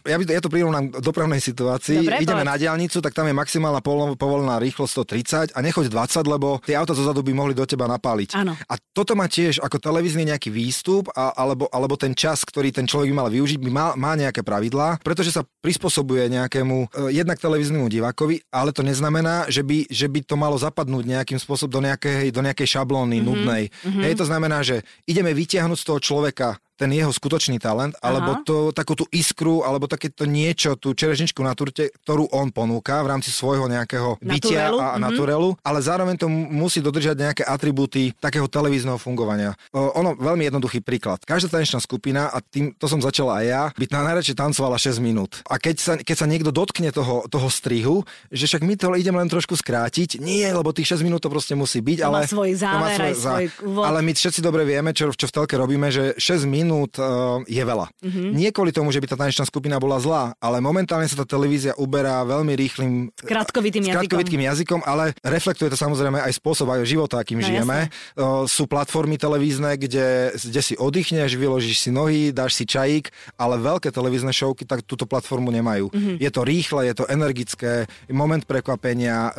ja, 0.06 0.16
by, 0.16 0.24
ja 0.30 0.42
to 0.42 0.52
prirovnám 0.52 0.94
k 0.94 1.02
dopravnej 1.02 1.42
situácii. 1.42 2.06
Dobre, 2.06 2.22
Ideme 2.22 2.46
povedz. 2.46 2.50
na 2.54 2.56
diálnicu, 2.56 2.98
tak 3.02 3.12
tam 3.12 3.26
je 3.26 3.34
maximálna 3.34 3.82
povolená 4.14 4.62
rýchlosť 4.62 5.52
130 5.52 5.56
a 5.56 5.58
nechoď 5.58 5.90
20, 5.90 6.22
lebo 6.30 6.62
tie 6.62 6.78
auta 6.78 6.94
zozadu 6.94 7.26
by 7.26 7.32
mohli 7.34 7.54
do 7.58 7.66
teba 7.66 7.90
napáliť. 7.90 8.38
Áno. 8.38 8.54
A 8.54 8.74
toto 8.94 9.18
má 9.18 9.26
tiež 9.26 9.58
ako 9.58 9.82
televízny 9.82 10.30
nejaký 10.30 10.54
výstup 10.54 11.10
a, 11.16 11.34
alebo, 11.34 11.66
alebo 11.74 11.98
ten 11.98 12.14
čas, 12.14 12.46
ktorý 12.46 12.70
ten 12.70 12.86
človek 12.86 13.10
by 13.10 13.16
mal 13.16 13.28
využiť, 13.32 13.58
by 13.58 13.70
mal, 13.72 13.90
má 13.98 14.14
nejaké 14.14 14.44
pravidlá, 14.44 15.02
pretože 15.02 15.32
sa 15.32 15.42
prispôsobuje 15.64 16.11
spôsobuje 16.12 16.28
nejakému 16.28 16.76
uh, 16.92 17.08
jednak 17.08 17.40
televíznemu 17.40 17.88
divákovi, 17.88 18.44
ale 18.52 18.70
to 18.76 18.84
neznamená, 18.84 19.48
že 19.48 19.64
by, 19.64 19.88
že 19.88 20.06
by 20.12 20.20
to 20.20 20.36
malo 20.36 20.60
zapadnúť 20.60 21.08
nejakým 21.08 21.40
spôsobom 21.40 21.80
do 21.80 21.88
nejakej, 21.88 22.28
do 22.28 22.44
nejakej 22.44 22.68
šablóny 22.68 23.18
mm-hmm. 23.18 23.24
nudnej. 23.26 23.64
Mm-hmm. 23.72 24.02
Hej, 24.04 24.14
to 24.20 24.24
znamená, 24.28 24.60
že 24.60 24.84
ideme 25.08 25.32
vytiahnuť 25.32 25.78
z 25.80 25.86
toho 25.88 25.98
človeka 26.04 26.48
ten 26.82 26.90
jeho 26.90 27.14
skutočný 27.14 27.62
talent, 27.62 27.94
alebo 28.02 28.34
Aha. 28.34 28.42
to, 28.42 28.56
takú 28.74 28.98
tú 28.98 29.06
iskru, 29.14 29.62
alebo 29.62 29.86
takéto 29.86 30.26
niečo, 30.26 30.74
tú 30.74 30.98
čerežničku 30.98 31.38
na 31.46 31.54
turte, 31.54 31.94
ktorú 32.02 32.34
on 32.34 32.50
ponúka 32.50 32.98
v 33.06 33.14
rámci 33.14 33.30
svojho 33.30 33.70
nejakého 33.70 34.18
bytia 34.18 34.66
naturelu. 34.66 34.76
a 34.82 34.86
mm-hmm. 34.90 35.02
naturelu, 35.06 35.48
ale 35.62 35.78
zároveň 35.78 36.16
to 36.18 36.26
musí 36.26 36.82
dodržať 36.82 37.14
nejaké 37.14 37.42
atribúty 37.46 38.10
takého 38.18 38.50
televízneho 38.50 38.98
fungovania. 38.98 39.54
O, 39.70 39.94
ono, 39.94 40.18
veľmi 40.18 40.50
jednoduchý 40.50 40.82
príklad. 40.82 41.22
Každá 41.22 41.54
tanečná 41.54 41.78
skupina, 41.78 42.26
a 42.34 42.42
tým 42.42 42.74
to 42.74 42.90
som 42.90 42.98
začala 42.98 43.38
aj 43.38 43.44
ja, 43.46 43.62
by 43.78 43.84
na 43.94 44.02
najradšej 44.10 44.34
tancovala 44.34 44.74
6 44.74 44.98
minút. 44.98 45.38
A 45.46 45.62
keď 45.62 45.76
sa, 45.78 45.94
keď 45.94 46.16
sa 46.18 46.26
niekto 46.26 46.50
dotkne 46.50 46.90
toho, 46.90 47.30
toho 47.30 47.46
strihu, 47.46 48.02
že 48.34 48.50
však 48.50 48.66
my 48.66 48.74
to 48.74 48.90
ideme 48.98 49.22
len 49.22 49.30
trošku 49.30 49.54
skrátiť, 49.54 50.18
nie, 50.18 50.42
lebo 50.50 50.74
tých 50.74 50.98
6 50.98 51.06
minút 51.06 51.22
to 51.22 51.30
proste 51.30 51.54
musí 51.54 51.78
byť, 51.78 51.98
to 52.02 52.06
ale... 52.10 52.18
Má 52.24 52.26
svoj 52.26 52.52
záver, 52.58 52.80
má 52.82 52.88
svoj, 52.90 53.46
svoj 53.54 53.84
Ale 53.86 53.98
my 54.02 54.10
všetci 54.18 54.40
dobre 54.42 54.66
vieme, 54.66 54.90
čo, 54.90 55.14
čo 55.14 55.30
v 55.30 55.34
telke 55.38 55.54
robíme, 55.54 55.92
že 55.92 56.16
6 56.16 56.48
minút 56.48 56.71
minút 56.72 56.96
uh, 56.96 57.44
je 57.44 57.60
veľa. 57.60 57.92
Mm-hmm. 58.00 58.28
Nie 58.32 58.50
kvôli 58.50 58.72
tomu, 58.72 58.88
že 58.88 59.04
by 59.04 59.12
tá 59.12 59.16
tanečná 59.20 59.44
skupina 59.44 59.76
bola 59.76 60.00
zlá, 60.00 60.32
ale 60.40 60.64
momentálne 60.64 61.04
sa 61.04 61.20
tá 61.20 61.26
televízia 61.28 61.76
uberá 61.76 62.24
veľmi 62.24 62.56
rýchlým 62.56 63.12
krátkovitým 63.20 63.84
jazykom. 63.84 64.80
jazykom, 64.80 64.80
ale 64.88 65.12
reflektuje 65.20 65.68
to 65.68 65.76
samozrejme 65.76 66.16
aj 66.16 66.32
spôsob 66.32 66.72
aj 66.72 66.88
života, 66.88 67.20
akým 67.20 67.38
no, 67.40 67.46
žijeme. 67.46 67.92
Uh, 68.16 68.48
sú 68.48 68.64
platformy 68.64 69.20
televízne, 69.20 69.76
kde, 69.76 70.32
kde 70.32 70.60
si 70.64 70.74
oddychneš, 70.80 71.36
vyložíš 71.36 71.84
si 71.84 71.90
nohy, 71.92 72.32
dáš 72.32 72.56
si 72.56 72.64
čajík, 72.64 73.12
ale 73.36 73.60
veľké 73.60 73.92
televízne 73.92 74.32
šovky 74.32 74.64
tak 74.64 74.82
túto 74.88 75.04
platformu 75.04 75.52
nemajú. 75.52 75.92
Mm-hmm. 75.92 76.16
Je 76.16 76.30
to 76.32 76.40
rýchle, 76.42 76.80
je 76.88 76.94
to 76.96 77.04
energické, 77.10 77.84
moment 78.08 78.44
prekvapenia 78.46 79.34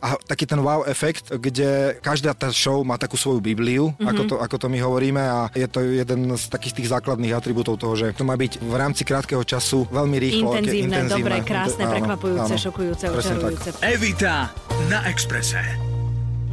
a 0.00 0.08
taký 0.26 0.48
ten 0.48 0.60
wow 0.60 0.82
efekt, 0.84 1.30
kde 1.30 1.96
každá 2.00 2.34
tá 2.34 2.50
show 2.50 2.80
má 2.82 2.96
takú 3.00 3.16
svoju 3.16 3.40
Bibliu, 3.40 3.92
mm-hmm. 3.92 4.08
ako, 4.10 4.22
to, 4.26 4.34
ako 4.40 4.56
to 4.56 4.66
my 4.68 4.78
hovoríme 4.80 5.22
a 5.22 5.52
je 5.52 5.68
to 5.68 5.84
jeden 5.84 6.32
z 6.34 6.44
takých 6.48 6.63
tých 6.72 6.88
základných 6.88 7.34
atribútov 7.36 7.76
toho, 7.76 7.92
že 7.98 8.16
to 8.16 8.24
má 8.24 8.38
byť 8.38 8.62
v 8.64 8.74
rámci 8.78 9.04
krátkeho 9.04 9.44
času 9.44 9.84
veľmi 9.92 10.16
rýchlo. 10.16 10.56
Intenzívne, 10.56 11.04
intenzívne 11.04 11.42
dobre, 11.42 11.44
krásne, 11.44 11.84
áno, 11.84 11.92
prekvapujúce, 11.92 12.54
áno, 12.56 12.64
šokujúce, 12.64 13.04
učarujúce. 13.12 13.68
Evita 13.84 14.48
na 14.88 15.04
Exprese. 15.10 15.94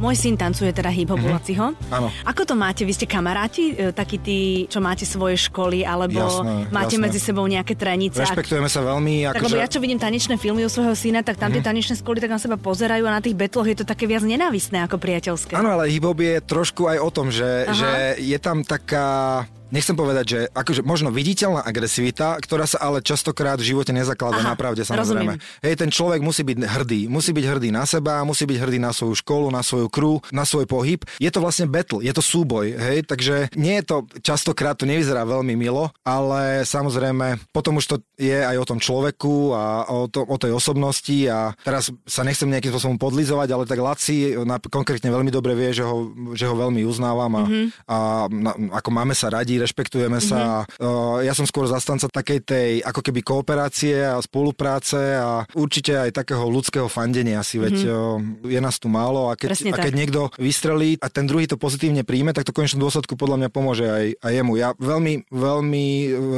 Môj 0.02 0.18
syn 0.18 0.34
tancuje 0.34 0.74
teda 0.74 0.90
hip-hop 0.90 1.14
mm-hmm. 1.14 1.94
Áno. 1.94 2.10
Ako 2.26 2.42
to 2.42 2.58
máte? 2.58 2.82
Vy 2.82 2.90
ste 2.90 3.06
kamaráti? 3.06 3.70
E, 3.70 3.94
takí 3.94 4.18
tí, 4.18 4.66
čo 4.66 4.82
máte 4.82 5.06
svoje 5.06 5.38
školy? 5.38 5.86
Alebo 5.86 6.18
jasné, 6.18 6.66
máte 6.74 6.98
jasné. 6.98 7.06
medzi 7.06 7.18
sebou 7.22 7.46
nejaké 7.46 7.78
trenice? 7.78 8.18
Rešpektujeme 8.18 8.66
sa 8.66 8.82
veľmi. 8.82 9.30
Tak, 9.30 9.46
lebo 9.46 9.54
že... 9.54 9.62
ja 9.62 9.70
čo 9.70 9.78
vidím 9.78 10.02
tanečné 10.02 10.42
filmy 10.42 10.66
u 10.66 10.70
svojho 10.72 10.98
syna, 10.98 11.22
tak 11.22 11.38
tam 11.38 11.54
mm-hmm. 11.54 11.62
tie 11.62 11.68
tanečné 11.70 11.94
školy 12.02 12.18
tak 12.18 12.34
na 12.34 12.42
seba 12.42 12.58
pozerajú 12.58 13.06
a 13.06 13.14
na 13.14 13.22
tých 13.22 13.38
betloch 13.38 13.70
je 13.70 13.78
to 13.78 13.86
také 13.86 14.10
viac 14.10 14.26
nenávistné 14.26 14.82
ako 14.82 14.98
priateľské. 14.98 15.54
Áno, 15.54 15.78
ale 15.78 15.86
hip-hop 15.86 16.18
je 16.18 16.42
trošku 16.42 16.90
aj 16.90 16.98
o 16.98 17.10
tom, 17.14 17.30
že, 17.30 17.70
že 17.70 18.18
je 18.18 18.38
tam 18.42 18.66
taká 18.66 19.46
nechcem 19.72 19.96
povedať, 19.96 20.24
že 20.28 20.40
akože 20.52 20.84
možno 20.84 21.08
viditeľná 21.08 21.64
agresivita, 21.64 22.36
ktorá 22.38 22.68
sa 22.68 22.78
ale 22.84 23.00
častokrát 23.00 23.56
v 23.56 23.72
živote 23.72 23.90
nezakladá 23.96 24.44
na 24.44 24.52
pravde, 24.54 24.84
samozrejme. 24.84 25.40
Rozumiem. 25.40 25.64
Hej, 25.64 25.74
ten 25.80 25.90
človek 25.90 26.20
musí 26.20 26.44
byť 26.44 26.56
hrdý. 26.60 27.00
Musí 27.08 27.32
byť 27.32 27.44
hrdý 27.48 27.68
na 27.72 27.88
seba, 27.88 28.20
musí 28.22 28.44
byť 28.44 28.58
hrdý 28.60 28.78
na 28.78 28.92
svoju 28.92 29.16
školu, 29.16 29.48
na 29.48 29.64
svoju 29.64 29.88
crew, 29.88 30.20
na 30.28 30.44
svoj 30.44 30.68
pohyb. 30.68 31.00
Je 31.16 31.32
to 31.32 31.40
vlastne 31.40 31.66
battle, 31.72 32.04
je 32.04 32.12
to 32.12 32.20
súboj, 32.20 32.76
hej, 32.76 33.08
takže 33.08 33.48
nie 33.56 33.80
je 33.80 33.84
to, 33.88 33.96
častokrát 34.20 34.76
to 34.76 34.84
nevyzerá 34.84 35.24
veľmi 35.24 35.56
milo, 35.56 35.88
ale 36.04 36.68
samozrejme 36.68 37.40
potom 37.54 37.80
už 37.80 37.86
to 37.88 37.96
je 38.20 38.36
aj 38.36 38.58
o 38.60 38.68
tom 38.68 38.76
človeku 38.82 39.56
a 39.56 39.88
o, 39.88 40.10
to, 40.10 40.26
o 40.26 40.36
tej 40.36 40.52
osobnosti 40.52 41.16
a 41.30 41.56
teraz 41.62 41.88
sa 42.04 42.26
nechcem 42.26 42.50
nejakým 42.50 42.74
spôsobom 42.74 42.98
podlizovať, 43.00 43.48
ale 43.54 43.64
tak 43.64 43.80
Laci 43.80 44.36
konkrétne 44.68 45.08
veľmi 45.08 45.30
dobre 45.32 45.56
vie, 45.56 45.72
že 45.72 45.86
ho, 45.86 46.12
že 46.36 46.44
ho 46.44 46.54
veľmi 46.58 46.84
uznávam 46.84 47.32
a, 47.38 47.42
mm-hmm. 47.46 47.66
a 47.88 47.96
na, 48.28 48.52
ako 48.76 48.90
máme 48.90 49.14
sa 49.16 49.32
radi, 49.32 49.61
rešpektujeme 49.62 50.18
sa. 50.18 50.66
Mm-hmm. 50.66 51.26
Ja 51.26 51.32
som 51.32 51.46
skôr 51.46 51.70
zastanca 51.70 52.10
takej 52.10 52.38
tej 52.42 52.70
ako 52.82 53.00
keby 53.00 53.20
kooperácie 53.22 54.02
a 54.02 54.18
spolupráce 54.18 55.16
a 55.16 55.46
určite 55.54 55.94
aj 55.94 56.10
takého 56.12 56.42
ľudského 56.50 56.90
fandenia 56.90 57.40
si, 57.46 57.62
veď 57.62 57.76
mm-hmm. 57.86 58.50
je 58.50 58.60
nás 58.60 58.76
tu 58.82 58.90
málo 58.90 59.30
a 59.30 59.38
keď, 59.38 59.70
a 59.70 59.78
keď 59.78 59.92
niekto 59.94 60.20
vystrelí 60.36 60.98
a 60.98 61.06
ten 61.06 61.24
druhý 61.30 61.46
to 61.46 61.54
pozitívne 61.54 62.02
príjme, 62.02 62.34
tak 62.34 62.48
to 62.48 62.54
konečnom 62.54 62.82
dôsledku 62.82 63.14
podľa 63.14 63.46
mňa 63.46 63.48
pomôže 63.52 63.86
aj, 63.86 64.06
aj 64.18 64.32
jemu. 64.32 64.52
Ja 64.58 64.68
veľmi, 64.76 65.30
veľmi 65.30 65.84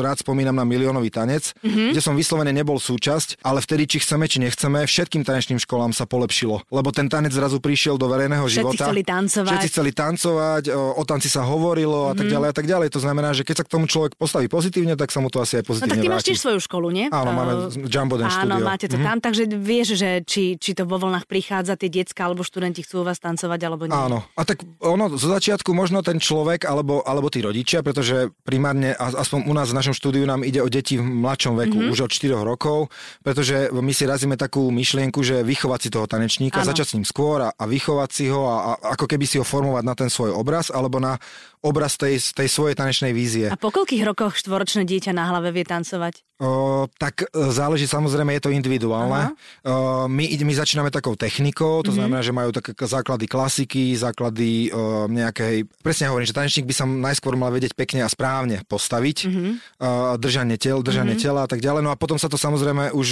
rád 0.05 0.21
spomínam 0.21 0.57
na 0.57 0.67
miliónový 0.67 1.09
tanec, 1.09 1.55
mm-hmm. 1.63 1.95
kde 1.95 2.01
som 2.03 2.19
vyslovene 2.19 2.51
nebol 2.51 2.77
súčasť, 2.77 3.41
ale 3.41 3.63
vtedy, 3.65 3.89
či 3.89 4.03
chceme, 4.03 4.27
či 4.29 4.43
nechceme, 4.43 4.85
všetkým 4.85 5.23
tanečným 5.23 5.63
školám 5.63 5.95
sa 5.95 6.05
polepšilo, 6.05 6.67
lebo 6.69 6.91
ten 6.91 7.07
tanec 7.07 7.33
zrazu 7.33 7.63
prišiel 7.63 7.97
do 7.97 8.11
verejného 8.11 8.45
Všetci 8.45 8.57
života. 8.59 8.85
Chceli 8.91 9.03
tancovať. 9.07 9.51
Všetci 9.55 9.69
chceli 9.71 9.91
tancovať, 9.95 10.63
o, 10.75 10.83
o 10.99 11.03
tanci 11.07 11.29
sa 11.31 11.47
hovorilo 11.47 12.11
a 12.11 12.13
mm-hmm. 12.13 12.19
tak 12.19 12.27
mhm. 12.27 12.33
ďalej 12.35 12.49
a 12.51 12.55
tak 12.55 12.67
ďalej. 12.67 12.89
To 12.91 13.01
znamená, 13.01 13.14
znamená, 13.15 13.31
že 13.31 13.47
keď 13.47 13.63
sa 13.63 13.65
k 13.65 13.71
tomu 13.71 13.87
človek 13.87 14.19
postaví 14.19 14.51
pozitívne, 14.51 14.99
tak 14.99 15.15
sa 15.15 15.23
mu 15.23 15.31
to 15.31 15.39
asi 15.39 15.63
aj 15.63 15.71
pozitívne 15.71 15.87
No 15.87 15.95
tak 15.95 16.03
ty 16.03 16.11
máš 16.11 16.27
tiež 16.27 16.39
svoju 16.43 16.59
školu, 16.67 16.91
nie? 16.91 17.07
Áno, 17.15 17.31
máme 17.31 17.71
Jumbo 17.87 18.19
Den 18.19 18.27
Áno, 18.27 18.59
máte 18.59 18.91
to 18.91 18.99
mm-hmm. 18.99 19.07
tam, 19.07 19.17
takže 19.23 19.47
vieš, 19.55 19.95
že 19.95 20.27
či, 20.27 20.59
či 20.59 20.75
to 20.75 20.83
vo 20.83 20.99
voľnách 20.99 21.31
prichádza, 21.31 21.79
tie 21.79 21.87
decka 21.87 22.27
alebo 22.27 22.43
študenti 22.43 22.83
chcú 22.83 23.01
u 23.01 23.05
vás 23.07 23.23
tancovať, 23.23 23.61
alebo 23.63 23.87
nie. 23.87 23.95
Áno, 23.95 24.27
a 24.35 24.43
tak 24.43 24.67
ono, 24.83 25.15
zo 25.15 25.31
začiatku 25.31 25.71
možno 25.71 26.03
ten 26.03 26.19
človek 26.19 26.67
alebo, 26.67 27.07
alebo 27.07 27.31
tí 27.31 27.39
rodičia, 27.39 27.87
pretože 27.87 28.35
primárne, 28.43 28.99
aspoň 28.99 29.47
u 29.47 29.55
nás 29.55 29.71
v 29.71 29.79
našom 29.79 29.95
štúdiu 29.95 30.27
nám 30.27 30.43
ide 30.43 30.59
o 30.59 30.67
deti 30.67 30.99
v 30.99 31.07
mladšom 31.07 31.55
veku, 31.55 31.79
mm-hmm. 31.79 31.95
už 31.95 32.11
od 32.11 32.11
4 32.11 32.35
rokov, 32.43 32.91
pretože 33.23 33.71
my 33.71 33.93
si 33.95 34.11
razíme 34.11 34.35
takú 34.35 34.75
myšlienku, 34.75 35.23
že 35.23 35.47
vychovať 35.47 35.79
si 35.79 35.89
toho 35.95 36.11
tanečníka, 36.11 36.67
áno. 36.67 36.75
začať 36.75 36.87
s 36.91 36.95
ním 36.99 37.07
skôr 37.07 37.47
a, 37.47 37.55
a 37.55 37.65
vychovať 37.71 38.11
si 38.11 38.27
ho 38.27 38.51
a, 38.51 38.57
a 38.75 38.99
ako 38.99 39.07
keby 39.07 39.25
si 39.29 39.39
ho 39.39 39.47
formovať 39.47 39.85
na 39.87 39.95
ten 39.95 40.09
svoj 40.11 40.35
obraz 40.35 40.73
alebo 40.73 40.99
na 40.99 41.21
obraz 41.65 41.97
tej, 41.97 42.21
tej 42.21 42.49
svojej 42.53 42.77
tanečnej 42.77 43.17
vízie. 43.17 43.49
A 43.49 43.57
po 43.57 43.73
koľkých 43.73 44.05
rokoch 44.05 44.37
štvoročné 44.37 44.85
dieťa 44.85 45.17
na 45.17 45.33
hlave 45.33 45.49
vie 45.57 45.65
tancovať? 45.65 46.21
O, 46.43 46.91
tak 46.99 47.23
e, 47.23 47.27
záleží 47.55 47.87
samozrejme, 47.87 48.35
je 48.35 48.43
to 48.43 48.51
individuálne. 48.51 49.39
O, 49.63 50.11
my, 50.11 50.25
my 50.35 50.55
začíname 50.59 50.91
takou 50.91 51.15
technikou, 51.15 51.87
to 51.87 51.95
mm-hmm. 51.95 51.95
znamená, 51.95 52.21
že 52.27 52.35
majú 52.35 52.51
také 52.51 52.75
základy 52.75 53.31
klasiky, 53.31 53.95
základy 53.95 54.75
o, 54.75 55.07
nejakej... 55.07 55.71
Presne 55.79 56.11
hovorím, 56.11 56.27
že 56.27 56.35
tanečník 56.35 56.67
by 56.67 56.75
sa 56.75 56.91
najskôr 56.91 57.39
mal 57.39 57.55
vedieť 57.55 57.79
pekne 57.79 58.03
a 58.03 58.11
správne 58.11 58.67
postaviť, 58.67 59.31
mm-hmm. 59.31 59.53
o, 59.79 60.19
držanie, 60.19 60.59
tel, 60.59 60.83
držanie 60.83 61.15
mm-hmm. 61.15 61.23
tela 61.23 61.47
a 61.47 61.49
tak 61.49 61.63
ďalej. 61.63 61.87
No 61.87 61.95
a 61.95 62.01
potom 62.01 62.19
sa 62.19 62.27
to 62.27 62.35
samozrejme 62.35 62.91
už 62.91 63.09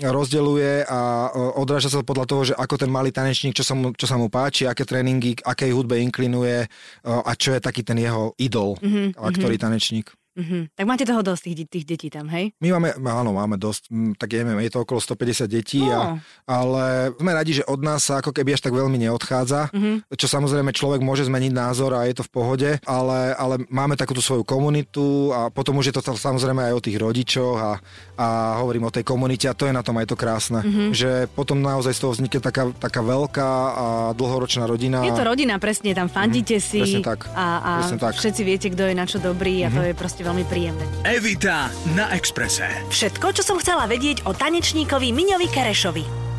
rozdeluje 0.00 0.88
a 0.88 1.28
odráža 1.60 1.92
sa 1.92 2.00
podľa 2.00 2.24
toho, 2.24 2.42
že 2.48 2.54
ako 2.56 2.80
ten 2.80 2.88
malý 2.88 3.12
tanečník, 3.12 3.52
čo 3.52 3.68
sa 3.68 3.76
mu, 3.76 3.92
čo 3.92 4.08
sa 4.08 4.16
mu 4.16 4.32
páči, 4.32 4.64
aké 4.64 4.88
tréningy, 4.88 5.36
akej 5.44 5.76
hudbe 5.76 6.00
inklinuje 6.00 6.64
o, 7.04 7.20
a 7.20 7.36
čo 7.36 7.52
je 7.52 7.60
taký 7.60 7.84
ten 7.84 8.00
jeho 8.00 8.32
idol, 8.40 8.80
mm-hmm. 8.80 9.20
a 9.20 9.28
ktorý 9.28 9.60
tanečník. 9.60 10.08
Mm-hmm. 10.32 10.62
Tak 10.72 10.84
máte 10.88 11.04
toho 11.04 11.20
dosť 11.20 11.42
tých, 11.44 11.56
tých 11.68 11.84
detí 11.84 12.08
tam, 12.08 12.24
hej? 12.32 12.56
My 12.56 12.72
máme, 12.80 12.96
áno, 12.96 13.36
máme 13.36 13.60
dosť, 13.60 13.92
tak 14.16 14.32
neviem, 14.32 14.64
je 14.64 14.72
to 14.72 14.80
okolo 14.80 14.96
150 14.96 15.44
detí, 15.44 15.84
oh. 15.84 15.92
a, 15.92 16.02
ale 16.48 17.12
sme 17.20 17.32
radi, 17.36 17.60
že 17.60 17.68
od 17.68 17.84
nás 17.84 18.08
sa 18.08 18.24
ako 18.24 18.32
keby 18.32 18.56
až 18.56 18.64
tak 18.64 18.72
veľmi 18.72 18.96
neodchádza, 18.96 19.68
mm-hmm. 19.68 20.08
čo 20.16 20.26
samozrejme 20.26 20.72
človek 20.72 21.04
môže 21.04 21.28
zmeniť 21.28 21.52
názor 21.52 21.92
a 21.92 22.08
je 22.08 22.16
to 22.16 22.24
v 22.24 22.32
pohode, 22.32 22.70
ale, 22.88 23.36
ale 23.36 23.60
máme 23.68 23.92
takúto 24.00 24.24
svoju 24.24 24.40
komunitu 24.48 25.36
a 25.36 25.52
potom 25.52 25.76
už 25.76 25.92
je 25.92 25.94
to 26.00 26.02
samozrejme 26.16 26.64
aj 26.64 26.72
o 26.72 26.84
tých 26.84 26.96
rodičoch 26.96 27.58
a, 27.60 27.72
a 28.16 28.26
hovorím 28.64 28.88
o 28.88 28.94
tej 28.94 29.04
komunite 29.04 29.44
a 29.52 29.56
to 29.56 29.68
je 29.68 29.76
na 29.76 29.84
tom 29.84 30.00
aj 30.00 30.08
to 30.08 30.16
krásne, 30.16 30.64
mm-hmm. 30.64 30.88
že 30.96 31.28
potom 31.36 31.60
naozaj 31.60 31.92
z 31.92 32.00
toho 32.00 32.12
vznikne 32.16 32.40
taká, 32.40 32.72
taká 32.72 33.04
veľká 33.04 33.50
a 33.52 33.86
dlhoročná 34.16 34.64
rodina. 34.64 35.04
Je 35.04 35.12
to 35.12 35.28
rodina, 35.28 35.60
presne, 35.60 35.92
tam 35.92 36.08
fandíte 36.08 36.56
mm-hmm. 36.56 36.72
si 36.72 36.80
presne 36.80 37.04
tak. 37.04 37.28
a, 37.36 37.46
a 37.60 37.70
presne 37.84 37.98
tak. 38.00 38.12
všetci 38.16 38.42
viete, 38.48 38.66
kto 38.72 38.88
je 38.88 38.94
na 38.96 39.04
čo 39.04 39.20
dobrý 39.20 39.60
a 39.60 39.68
mm-hmm. 39.68 39.76
to 39.76 39.80
je 39.84 39.92
proste 39.92 40.21
proste 40.22 40.30
veľmi 40.30 40.44
príjemné. 40.46 40.84
Evita 41.02 41.66
na 41.98 42.06
Exprese. 42.14 42.70
Všetko, 42.94 43.34
čo 43.34 43.42
som 43.42 43.58
chcela 43.58 43.90
vedieť 43.90 44.22
o 44.22 44.30
tanečníkovi 44.30 45.10
Miňovi 45.10 45.50
Kerešovi 45.50 46.31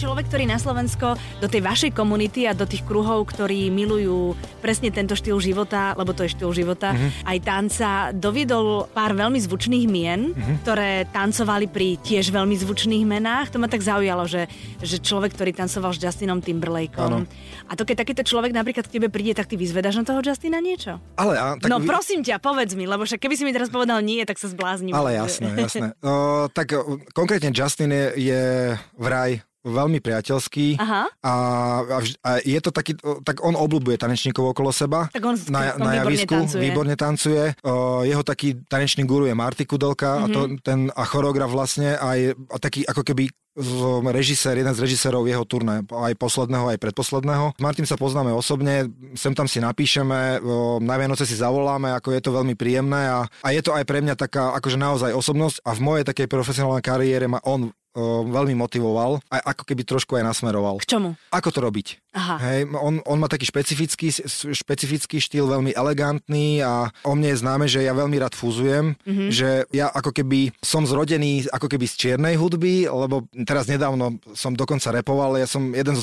človek, 0.00 0.28
ktorý 0.32 0.44
na 0.48 0.56
Slovensko 0.60 1.16
do 1.40 1.48
tej 1.48 1.60
vašej 1.60 1.90
komunity 1.92 2.48
a 2.48 2.56
do 2.56 2.64
tých 2.64 2.84
kruhov, 2.88 3.28
ktorí 3.28 3.68
milujú 3.68 4.32
presne 4.64 4.88
tento 4.88 5.12
štýl 5.12 5.40
života, 5.40 5.92
lebo 5.96 6.12
to 6.16 6.24
je 6.24 6.32
štýl 6.32 6.52
života, 6.52 6.92
mm-hmm. 6.96 7.10
aj 7.28 7.38
tanca, 7.44 7.90
doviedol 8.16 8.88
pár 8.92 9.12
veľmi 9.16 9.40
zvučných 9.40 9.86
mien, 9.88 10.32
mm-hmm. 10.32 10.56
ktoré 10.64 11.04
tancovali 11.12 11.68
pri 11.68 12.00
tiež 12.00 12.32
veľmi 12.32 12.56
zvučných 12.56 13.04
menách. 13.04 13.52
To 13.52 13.60
ma 13.60 13.68
tak 13.68 13.84
zaujalo, 13.84 14.24
že, 14.24 14.48
že 14.80 15.00
človek, 15.00 15.36
ktorý 15.36 15.52
tancoval 15.52 15.92
s 15.92 16.00
Justinom 16.00 16.40
Timberlakeom. 16.40 17.24
Ano. 17.24 17.28
A 17.68 17.76
to 17.76 17.84
keď 17.84 18.02
takýto 18.02 18.22
človek 18.24 18.50
napríklad 18.56 18.88
k 18.88 18.98
tebe 18.98 19.12
príde, 19.12 19.36
tak 19.36 19.46
ty 19.46 19.54
vyzvedaš 19.60 20.00
na 20.00 20.04
toho 20.08 20.24
Justina 20.24 20.58
niečo? 20.58 20.98
Ale, 21.14 21.36
a, 21.36 21.54
tak 21.60 21.68
no 21.68 21.78
vy... 21.78 21.86
prosím 21.86 22.20
ťa, 22.24 22.42
povedz 22.42 22.74
mi, 22.74 22.88
lebo 22.88 23.06
však 23.06 23.20
keby 23.20 23.34
si 23.36 23.44
mi 23.46 23.52
teraz 23.52 23.68
povedal 23.68 24.00
nie, 24.00 24.24
tak 24.24 24.40
sa 24.40 24.48
zbláznim. 24.48 24.96
Ale 24.96 25.14
jasné, 25.14 25.54
jasné. 25.54 25.86
o, 26.02 26.48
tak 26.50 26.72
konkrétne 27.14 27.54
Justin 27.54 27.92
je, 27.94 28.06
je 28.32 28.42
vraj 28.98 29.42
veľmi 29.64 30.00
priateľský 30.00 30.80
Aha. 30.80 31.02
A, 31.20 31.32
a, 31.84 31.98
a 32.00 32.30
je 32.40 32.60
to 32.64 32.72
taký, 32.72 32.96
tak 33.24 33.44
on 33.44 33.52
obľúbuje 33.52 34.00
tanečníkov 34.00 34.56
okolo 34.56 34.72
seba. 34.72 35.12
Tak 35.12 35.22
on, 35.24 35.36
na, 35.52 35.76
on 35.76 35.84
na 35.84 35.92
javisku, 36.00 36.32
tancuje. 36.32 36.60
výborne 36.64 36.96
tancuje. 36.96 37.44
O, 37.60 38.00
jeho 38.04 38.24
taký 38.24 38.64
tanečný 38.64 39.04
guru 39.04 39.28
je 39.28 39.36
Marty 39.36 39.68
Kudelka 39.68 40.16
mm-hmm. 40.16 40.24
a, 40.24 40.34
to, 40.34 40.40
mhm. 40.40 40.56
ten, 40.64 40.78
a 40.92 41.02
choreograf 41.04 41.52
vlastne 41.52 41.96
aj 41.96 42.32
a 42.50 42.56
taký 42.56 42.88
ako 42.88 43.04
keby 43.04 43.28
režisér, 44.14 44.62
jeden 44.62 44.70
z 44.70 44.80
režisérov 44.80 45.26
jeho 45.26 45.42
turné, 45.42 45.82
aj 45.82 46.14
posledného, 46.16 46.70
aj 46.70 46.78
predposledného. 46.78 47.58
S 47.58 47.62
Martin 47.62 47.82
sa 47.82 47.98
poznáme 47.98 48.30
osobne, 48.30 48.86
sem 49.18 49.34
tam 49.34 49.50
si 49.50 49.58
napíšeme, 49.58 50.38
na 50.80 50.94
Vianoce 50.96 51.26
si 51.26 51.34
zavoláme, 51.34 51.90
ako 51.98 52.14
je 52.14 52.22
to 52.22 52.30
veľmi 52.30 52.54
príjemné 52.54 53.10
a, 53.10 53.26
a 53.26 53.48
je 53.50 53.60
to 53.60 53.74
aj 53.74 53.84
pre 53.84 54.00
mňa 54.00 54.14
taká 54.14 54.54
akože 54.54 54.78
naozaj 54.78 55.10
osobnosť 55.12 55.66
a 55.66 55.70
v 55.74 55.80
mojej 55.82 56.04
takej 56.06 56.26
profesionálnej 56.30 56.84
kariére 56.84 57.26
ma 57.26 57.42
on 57.42 57.74
veľmi 58.26 58.54
motivoval 58.54 59.18
a 59.30 59.50
ako 59.50 59.66
keby 59.66 59.82
trošku 59.82 60.14
aj 60.14 60.24
nasmeroval. 60.26 60.78
K 60.82 60.98
čomu? 60.98 61.18
Ako 61.34 61.50
to 61.50 61.58
robiť. 61.62 62.10
Aha. 62.10 62.42
Hej, 62.42 62.66
on, 62.74 62.98
on 63.06 63.18
má 63.22 63.30
taký 63.30 63.46
špecifický, 63.46 64.10
špecifický 64.50 65.22
štýl, 65.22 65.46
veľmi 65.46 65.70
elegantný 65.70 66.58
a 66.58 66.90
o 67.06 67.14
mne 67.14 67.30
je 67.30 67.38
známe, 67.38 67.66
že 67.70 67.86
ja 67.86 67.94
veľmi 67.94 68.18
rád 68.18 68.34
fúzujem, 68.34 68.98
mm-hmm. 68.98 69.30
že 69.30 69.62
ja 69.70 69.94
ako 69.94 70.10
keby 70.10 70.50
som 70.58 70.82
zrodený 70.82 71.46
ako 71.54 71.70
keby 71.70 71.86
z 71.86 71.94
čiernej 71.94 72.34
hudby, 72.34 72.90
lebo 72.90 73.30
teraz 73.46 73.70
nedávno 73.70 74.18
som 74.34 74.58
dokonca 74.58 74.90
repoval, 74.90 75.38
ja 75.38 75.46
som 75.46 75.70
jeden 75.70 75.94
zo 75.94 76.02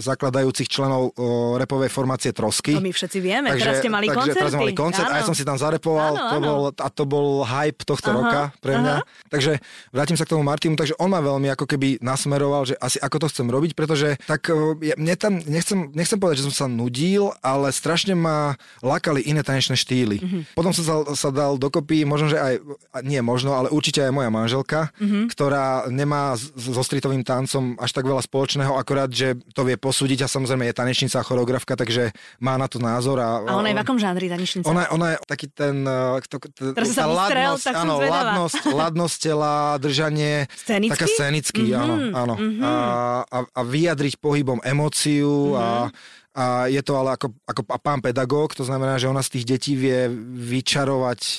zakladajúcich, 0.00 0.72
členov 0.72 1.12
o, 1.20 1.60
repovej 1.60 1.92
formácie 1.92 2.32
Trosky. 2.32 2.72
To 2.72 2.80
my 2.80 2.96
všetci 2.96 3.18
vieme, 3.20 3.52
takže, 3.52 3.60
teraz 3.60 3.76
ste 3.84 3.92
mali 3.92 4.08
takže 4.08 4.20
koncerty. 4.20 4.40
Teraz 4.40 4.54
mali 4.56 4.72
koncert 4.72 5.08
áno. 5.12 5.14
a 5.14 5.20
ja 5.20 5.24
som 5.28 5.36
si 5.36 5.44
tam 5.44 5.60
zarepoval, 5.60 6.12
áno, 6.16 6.24
to 6.32 6.36
áno. 6.40 6.46
Bol, 6.48 6.60
a 6.72 6.88
to 6.88 7.04
bol 7.04 7.28
hype 7.44 7.84
tohto 7.84 8.08
aha, 8.08 8.16
roka 8.16 8.40
pre 8.64 8.72
mňa. 8.80 8.94
Aha. 9.04 9.28
Takže 9.28 9.60
vrátim 9.92 10.16
sa 10.16 10.24
k 10.24 10.32
tomu 10.32 10.48
Martinu, 10.48 10.80
takže 10.80 10.96
on 10.96 11.05
ma 11.06 11.22
veľmi 11.22 11.50
ako 11.52 11.66
keby 11.66 12.02
nasmeroval, 12.02 12.68
že 12.68 12.74
asi 12.78 12.98
ako 13.02 13.26
to 13.26 13.30
chcem 13.32 13.46
robiť, 13.48 13.72
pretože 13.72 14.18
tak 14.26 14.50
ja, 14.82 14.94
mne 14.98 15.14
tam, 15.14 15.38
nechcem, 15.42 15.90
nechcem 15.94 16.18
povedať, 16.18 16.42
že 16.42 16.46
som 16.52 16.54
sa 16.54 16.66
nudil, 16.66 17.32
ale 17.40 17.70
strašne 17.70 18.14
ma 18.14 18.58
lákali 18.82 19.24
iné 19.24 19.46
tanečné 19.46 19.78
štýly. 19.78 20.18
Mm-hmm. 20.20 20.42
Potom 20.54 20.72
som 20.74 20.84
sa, 20.84 20.94
sa 21.14 21.30
dal 21.30 21.56
dokopy, 21.56 22.02
možno, 22.04 22.32
že 22.32 22.38
aj, 22.38 22.54
nie 23.06 23.20
možno, 23.22 23.54
ale 23.54 23.72
určite 23.72 24.02
aj 24.02 24.12
moja 24.12 24.30
manželka, 24.30 24.90
mm-hmm. 24.98 25.24
ktorá 25.32 25.88
nemá 25.90 26.34
so 26.38 26.82
stritovým 26.82 27.22
tancom 27.22 27.78
až 27.78 27.90
tak 27.94 28.04
veľa 28.04 28.22
spoločného, 28.24 28.74
akorát, 28.74 29.10
že 29.10 29.38
to 29.54 29.62
vie 29.66 29.78
posúdiť 29.78 30.26
a 30.26 30.30
samozrejme 30.30 30.66
je 30.68 30.74
tanečnica 30.74 31.16
a 31.20 31.26
choreografka, 31.26 31.78
takže 31.78 32.10
má 32.42 32.58
na 32.58 32.66
to 32.66 32.82
názor. 32.82 33.20
A, 33.22 33.44
a 33.44 33.52
ona 33.56 33.70
je 33.72 33.76
v 33.76 33.82
akom 33.82 33.98
žánri 34.00 34.26
tanečnica? 34.26 34.66
Ona, 34.66 34.88
ona 34.90 35.06
je 35.14 35.16
taký 35.26 35.46
ten... 35.52 35.84
To, 36.26 36.36
to, 36.42 36.74
Teraz 36.74 36.92
tá 36.92 37.04
sa 37.04 37.06
ladnosť, 37.06 37.64
tak 37.64 37.74
áno, 37.78 37.94
ladnosť, 38.02 38.62
ladnosť 38.72 39.16
tela, 39.20 39.54
držanie. 39.78 40.50
Scénicky? 40.52 40.95
Taká 40.96 41.08
scénicky, 41.12 41.64
mm-hmm. 41.70 41.82
áno. 41.82 41.94
áno. 42.16 42.34
Mm-hmm. 42.40 42.62
A, 42.64 42.72
a, 43.28 43.38
a 43.44 43.60
vyjadriť 43.60 44.16
pohybom 44.16 44.64
emóciu 44.64 45.52
mm-hmm. 45.52 45.60
a 45.60 45.66
a 46.36 46.68
je 46.68 46.84
to 46.84 47.00
ale 47.00 47.16
ako, 47.16 47.32
ako 47.48 47.64
pán 47.80 48.04
pedagóg, 48.04 48.52
to 48.52 48.60
znamená, 48.60 49.00
že 49.00 49.08
ona 49.08 49.24
z 49.24 49.40
tých 49.40 49.44
detí 49.56 49.72
vie 49.72 50.04
vyčarovať 50.36 51.20
o, 51.24 51.34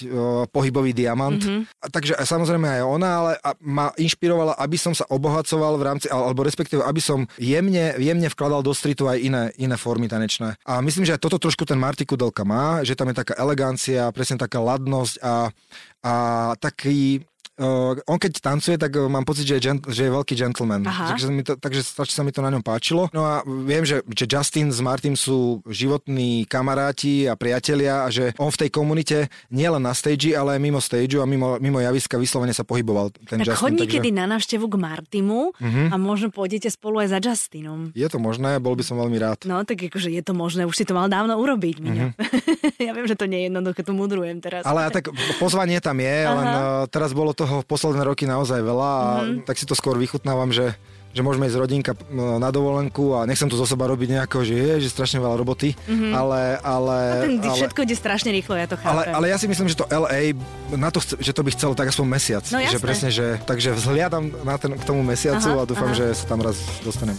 pohybový 0.50 0.90
diamant. 0.90 1.38
Mm-hmm. 1.38 1.62
A, 1.70 1.86
takže 1.94 2.18
a 2.18 2.26
samozrejme 2.26 2.66
aj 2.66 2.82
ona, 2.82 3.10
ale 3.22 3.32
a, 3.38 3.54
ma 3.62 3.94
inšpirovala, 3.94 4.58
aby 4.58 4.74
som 4.74 4.98
sa 4.98 5.06
obohacoval 5.06 5.78
v 5.78 5.86
rámci, 5.86 6.10
alebo 6.10 6.42
respektíve, 6.42 6.82
aby 6.82 6.98
som 6.98 7.30
jemne, 7.38 7.94
jemne 8.02 8.26
vkladal 8.26 8.66
do 8.66 8.74
stritu 8.74 9.06
aj 9.06 9.22
iné, 9.22 9.44
iné 9.62 9.78
formy 9.78 10.10
tanečné. 10.10 10.58
A 10.66 10.82
myslím, 10.82 11.06
že 11.06 11.14
aj 11.14 11.22
toto 11.30 11.38
trošku 11.38 11.62
ten 11.70 11.78
Marty 11.78 12.02
Kudelka 12.02 12.42
má, 12.42 12.82
že 12.82 12.98
tam 12.98 13.14
je 13.14 13.22
taká 13.22 13.38
elegancia, 13.38 14.10
presne 14.10 14.42
taká 14.42 14.58
ladnosť 14.58 15.22
a, 15.22 15.54
a 16.02 16.14
taký 16.58 17.22
Uh, 17.58 17.98
on 18.06 18.22
keď 18.22 18.38
tancuje, 18.38 18.78
tak 18.78 18.94
uh, 18.94 19.10
mám 19.10 19.26
pocit, 19.26 19.50
že 19.50 19.58
je, 19.58 19.62
gent, 19.66 19.82
že 19.90 20.06
je 20.06 20.12
veľký 20.14 20.38
gentleman. 20.38 20.86
Takže, 20.86 21.26
mi 21.34 21.42
to, 21.42 21.58
takže 21.58 21.82
sa 21.90 22.22
mi 22.22 22.30
to 22.30 22.46
na 22.46 22.54
ňom 22.54 22.62
páčilo. 22.62 23.10
No 23.10 23.26
a 23.26 23.42
viem, 23.46 23.82
že, 23.82 24.06
že 24.14 24.30
Justin 24.30 24.70
s 24.70 24.78
Martin 24.78 25.18
sú 25.18 25.66
životní 25.66 26.46
kamaráti 26.46 27.26
a 27.26 27.34
priatelia 27.34 28.06
a 28.06 28.14
že 28.14 28.30
on 28.38 28.54
v 28.54 28.62
tej 28.62 28.70
komunite 28.70 29.18
nielen 29.50 29.82
na 29.82 29.98
stage, 29.98 30.38
ale 30.38 30.54
aj 30.54 30.62
mimo 30.62 30.78
stage 30.78 31.18
a 31.18 31.26
mimo, 31.26 31.58
mimo 31.58 31.82
javiska 31.82 32.22
vyslovene 32.22 32.54
sa 32.54 32.62
pohyboval 32.62 33.10
ten 33.26 33.42
tak 33.42 33.58
Justin. 33.58 33.74
chodí 33.74 33.84
takže... 33.90 33.94
kedy 33.98 34.10
na 34.14 34.26
návštevu 34.30 34.66
k 34.70 34.76
Martimu 34.78 35.50
uh-huh. 35.58 35.90
a 35.90 35.96
možno 35.98 36.30
pôjdete 36.30 36.70
spolu 36.70 37.02
aj 37.02 37.18
za 37.18 37.20
Justinom. 37.26 37.90
Je 37.98 38.06
to 38.06 38.22
možné, 38.22 38.62
bol 38.62 38.78
by 38.78 38.86
som 38.86 39.02
veľmi 39.02 39.18
rád. 39.18 39.50
No 39.50 39.66
tak 39.66 39.82
akože 39.82 40.14
je 40.14 40.22
to 40.22 40.38
možné, 40.38 40.70
už 40.70 40.78
si 40.78 40.86
to 40.86 40.94
mal 40.94 41.10
dávno 41.10 41.34
urobiť, 41.42 41.80
Uh-huh. 41.88 42.12
ja 42.88 42.92
viem, 42.92 43.08
že 43.08 43.16
to 43.16 43.26
nie 43.30 43.46
je 43.46 43.46
jednoduché, 43.48 43.80
tu 43.82 43.96
mudrujem 43.96 44.44
teraz. 44.44 44.68
Ale 44.68 44.92
tak 44.92 45.08
pozvanie 45.40 45.80
tam 45.80 45.98
je, 46.04 46.18
len 46.28 46.48
uh, 46.52 46.84
teraz 46.92 47.16
bolo 47.16 47.32
to 47.32 47.47
toho 47.48 47.64
posledné 47.64 48.04
roky 48.04 48.28
naozaj 48.28 48.60
veľa 48.60 48.92
a 48.92 49.08
mm-hmm. 49.24 49.40
tak 49.48 49.56
si 49.56 49.64
to 49.64 49.72
skôr 49.72 49.96
vychutnávam, 49.96 50.52
že 50.52 50.76
že 51.16 51.26
môžeme 51.26 51.50
ísť 51.50 51.58
rodinka 51.58 51.92
na 52.14 52.54
dovolenku 52.54 53.18
a 53.18 53.26
nechcem 53.26 53.50
tu 53.50 53.58
zo 53.58 53.66
seba 53.66 53.90
robiť 53.90 54.22
nejako, 54.22 54.46
že 54.46 54.54
je, 54.54 54.86
že 54.86 54.94
strašne 54.94 55.18
veľa 55.18 55.34
roboty, 55.34 55.74
mm-hmm. 55.74 56.14
ale... 56.14 56.62
ale 56.62 56.98
a 57.10 57.16
ten 57.26 57.42
ale, 57.42 57.58
všetko 57.58 57.80
ide 57.90 57.96
strašne 57.98 58.30
rýchlo, 58.30 58.54
ja 58.54 58.70
to 58.70 58.78
chápem. 58.78 58.94
Ale, 58.94 59.04
ale 59.10 59.26
ja 59.34 59.42
si 59.42 59.50
myslím, 59.50 59.66
že 59.66 59.82
to 59.82 59.90
LA, 59.90 60.38
na 60.78 60.94
to, 60.94 61.02
že 61.02 61.34
to 61.34 61.42
by 61.42 61.50
chcelo 61.58 61.74
tak 61.74 61.90
aspoň 61.90 62.06
mesiac. 62.06 62.46
No 62.54 62.62
že 62.62 62.78
presne, 62.78 63.10
že, 63.10 63.42
takže 63.50 63.74
vzhliadam 63.74 64.30
na 64.46 64.62
ten, 64.62 64.78
k 64.78 64.84
tomu 64.86 65.02
mesiacu 65.02 65.58
aha, 65.58 65.66
a 65.66 65.66
dúfam, 65.66 65.90
aha. 65.90 65.98
že 65.98 66.06
sa 66.14 66.30
tam 66.30 66.46
raz 66.46 66.62
dostanem. 66.86 67.18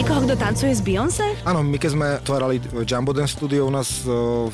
Niekoho, 0.00 0.24
kto 0.24 0.32
tancuje 0.32 0.72
z 0.72 0.80
Beyoncé? 0.80 1.26
Áno, 1.44 1.60
my 1.60 1.76
keď 1.76 1.90
sme 1.92 2.06
otvárali 2.24 2.56
Jumbo 2.88 3.12
Dance 3.12 3.36
studio 3.36 3.68
u 3.68 3.72
nás 3.72 4.00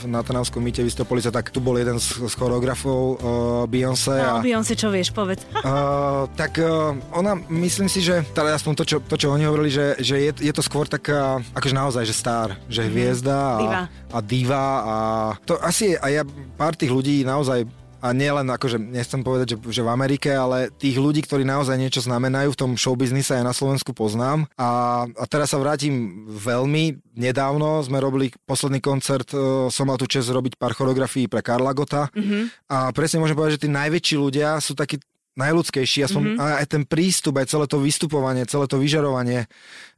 na 0.02 0.18
Trnavskom 0.26 0.58
mýte 0.58 0.82
v 0.82 0.90
Istopolice, 0.90 1.30
tak 1.30 1.54
tu 1.54 1.62
bol 1.62 1.78
jeden 1.78 2.02
z, 2.02 2.26
z 2.26 2.34
choreografov 2.34 2.98
uh, 3.14 3.62
Beyoncé. 3.70 4.18
No, 4.26 4.42
a, 4.42 4.42
Beyoncé, 4.42 4.74
čo 4.74 4.90
vieš, 4.90 5.14
povedz. 5.14 5.46
Uh, 5.62 6.26
tak 6.40 6.58
uh, 6.58 6.98
ona, 7.14 7.38
myslím 7.46 7.86
si, 7.86 8.02
že 8.02 8.26
teda 8.34 8.58
aspoň 8.58 8.72
to, 8.82 8.84
čo, 8.90 8.96
to, 8.98 9.14
čo 9.14 9.30
oni 9.30 9.46
hovorili, 9.46 9.70
že, 9.70 9.94
že 10.02 10.18
je, 10.18 10.50
je 10.50 10.50
to 10.50 10.66
skôr 10.66 10.90
taká, 10.90 11.38
akože 11.54 11.78
naozaj, 11.78 12.02
že 12.02 12.14
star, 12.18 12.58
že 12.66 12.82
mhm. 12.82 12.90
hviezda 12.90 13.38
a, 13.38 13.60
diva. 13.62 13.82
a 13.86 14.18
diva 14.18 14.64
a 14.66 14.96
to 15.46 15.54
asi 15.62 15.94
je, 15.94 15.96
a 16.02 16.06
ja 16.10 16.22
pár 16.58 16.74
tých 16.74 16.90
ľudí 16.90 17.22
naozaj 17.22 17.85
a 18.00 18.12
nielen 18.12 18.46
akože, 18.48 18.76
nechcem 18.76 19.24
povedať, 19.24 19.56
že, 19.56 19.80
že 19.80 19.82
v 19.82 19.92
Amerike, 19.92 20.30
ale 20.32 20.68
tých 20.74 21.00
ľudí, 21.00 21.24
ktorí 21.24 21.42
naozaj 21.42 21.76
niečo 21.80 22.04
znamenajú 22.04 22.52
v 22.52 22.60
tom 22.60 22.70
showbiznise 22.76 23.36
aj 23.36 23.44
na 23.44 23.54
Slovensku 23.56 23.96
poznám. 23.96 24.44
A, 24.58 25.04
a 25.06 25.24
teraz 25.28 25.52
sa 25.52 25.58
vrátim 25.60 26.26
veľmi 26.28 27.16
nedávno, 27.16 27.80
sme 27.80 27.98
robili 27.98 28.30
posledný 28.44 28.78
koncert, 28.84 29.32
uh, 29.32 29.72
som 29.72 29.88
mal 29.88 29.96
tu 29.96 30.04
čas 30.04 30.28
robiť 30.28 30.60
pár 30.60 30.76
choreografií 30.76 31.26
pre 31.26 31.40
Karla 31.40 31.72
Gota 31.72 32.12
mm-hmm. 32.12 32.68
a 32.68 32.92
presne 32.92 33.24
môžem 33.24 33.34
povedať, 33.34 33.56
že 33.56 33.64
tí 33.66 33.70
najväčší 33.72 34.16
ľudia 34.20 34.60
sú 34.60 34.76
takí 34.76 35.00
najľudskejší, 35.36 36.08
aspoň 36.08 36.22
mm-hmm. 36.32 36.58
aj 36.64 36.66
ten 36.66 36.82
prístup, 36.88 37.36
aj 37.36 37.52
celé 37.52 37.68
to 37.68 37.76
vystupovanie, 37.76 38.48
celé 38.48 38.64
to 38.64 38.80
vyžarovanie, 38.80 39.44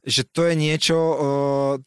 že 0.03 0.23
to 0.23 0.47
je 0.47 0.55
niečo, 0.55 0.95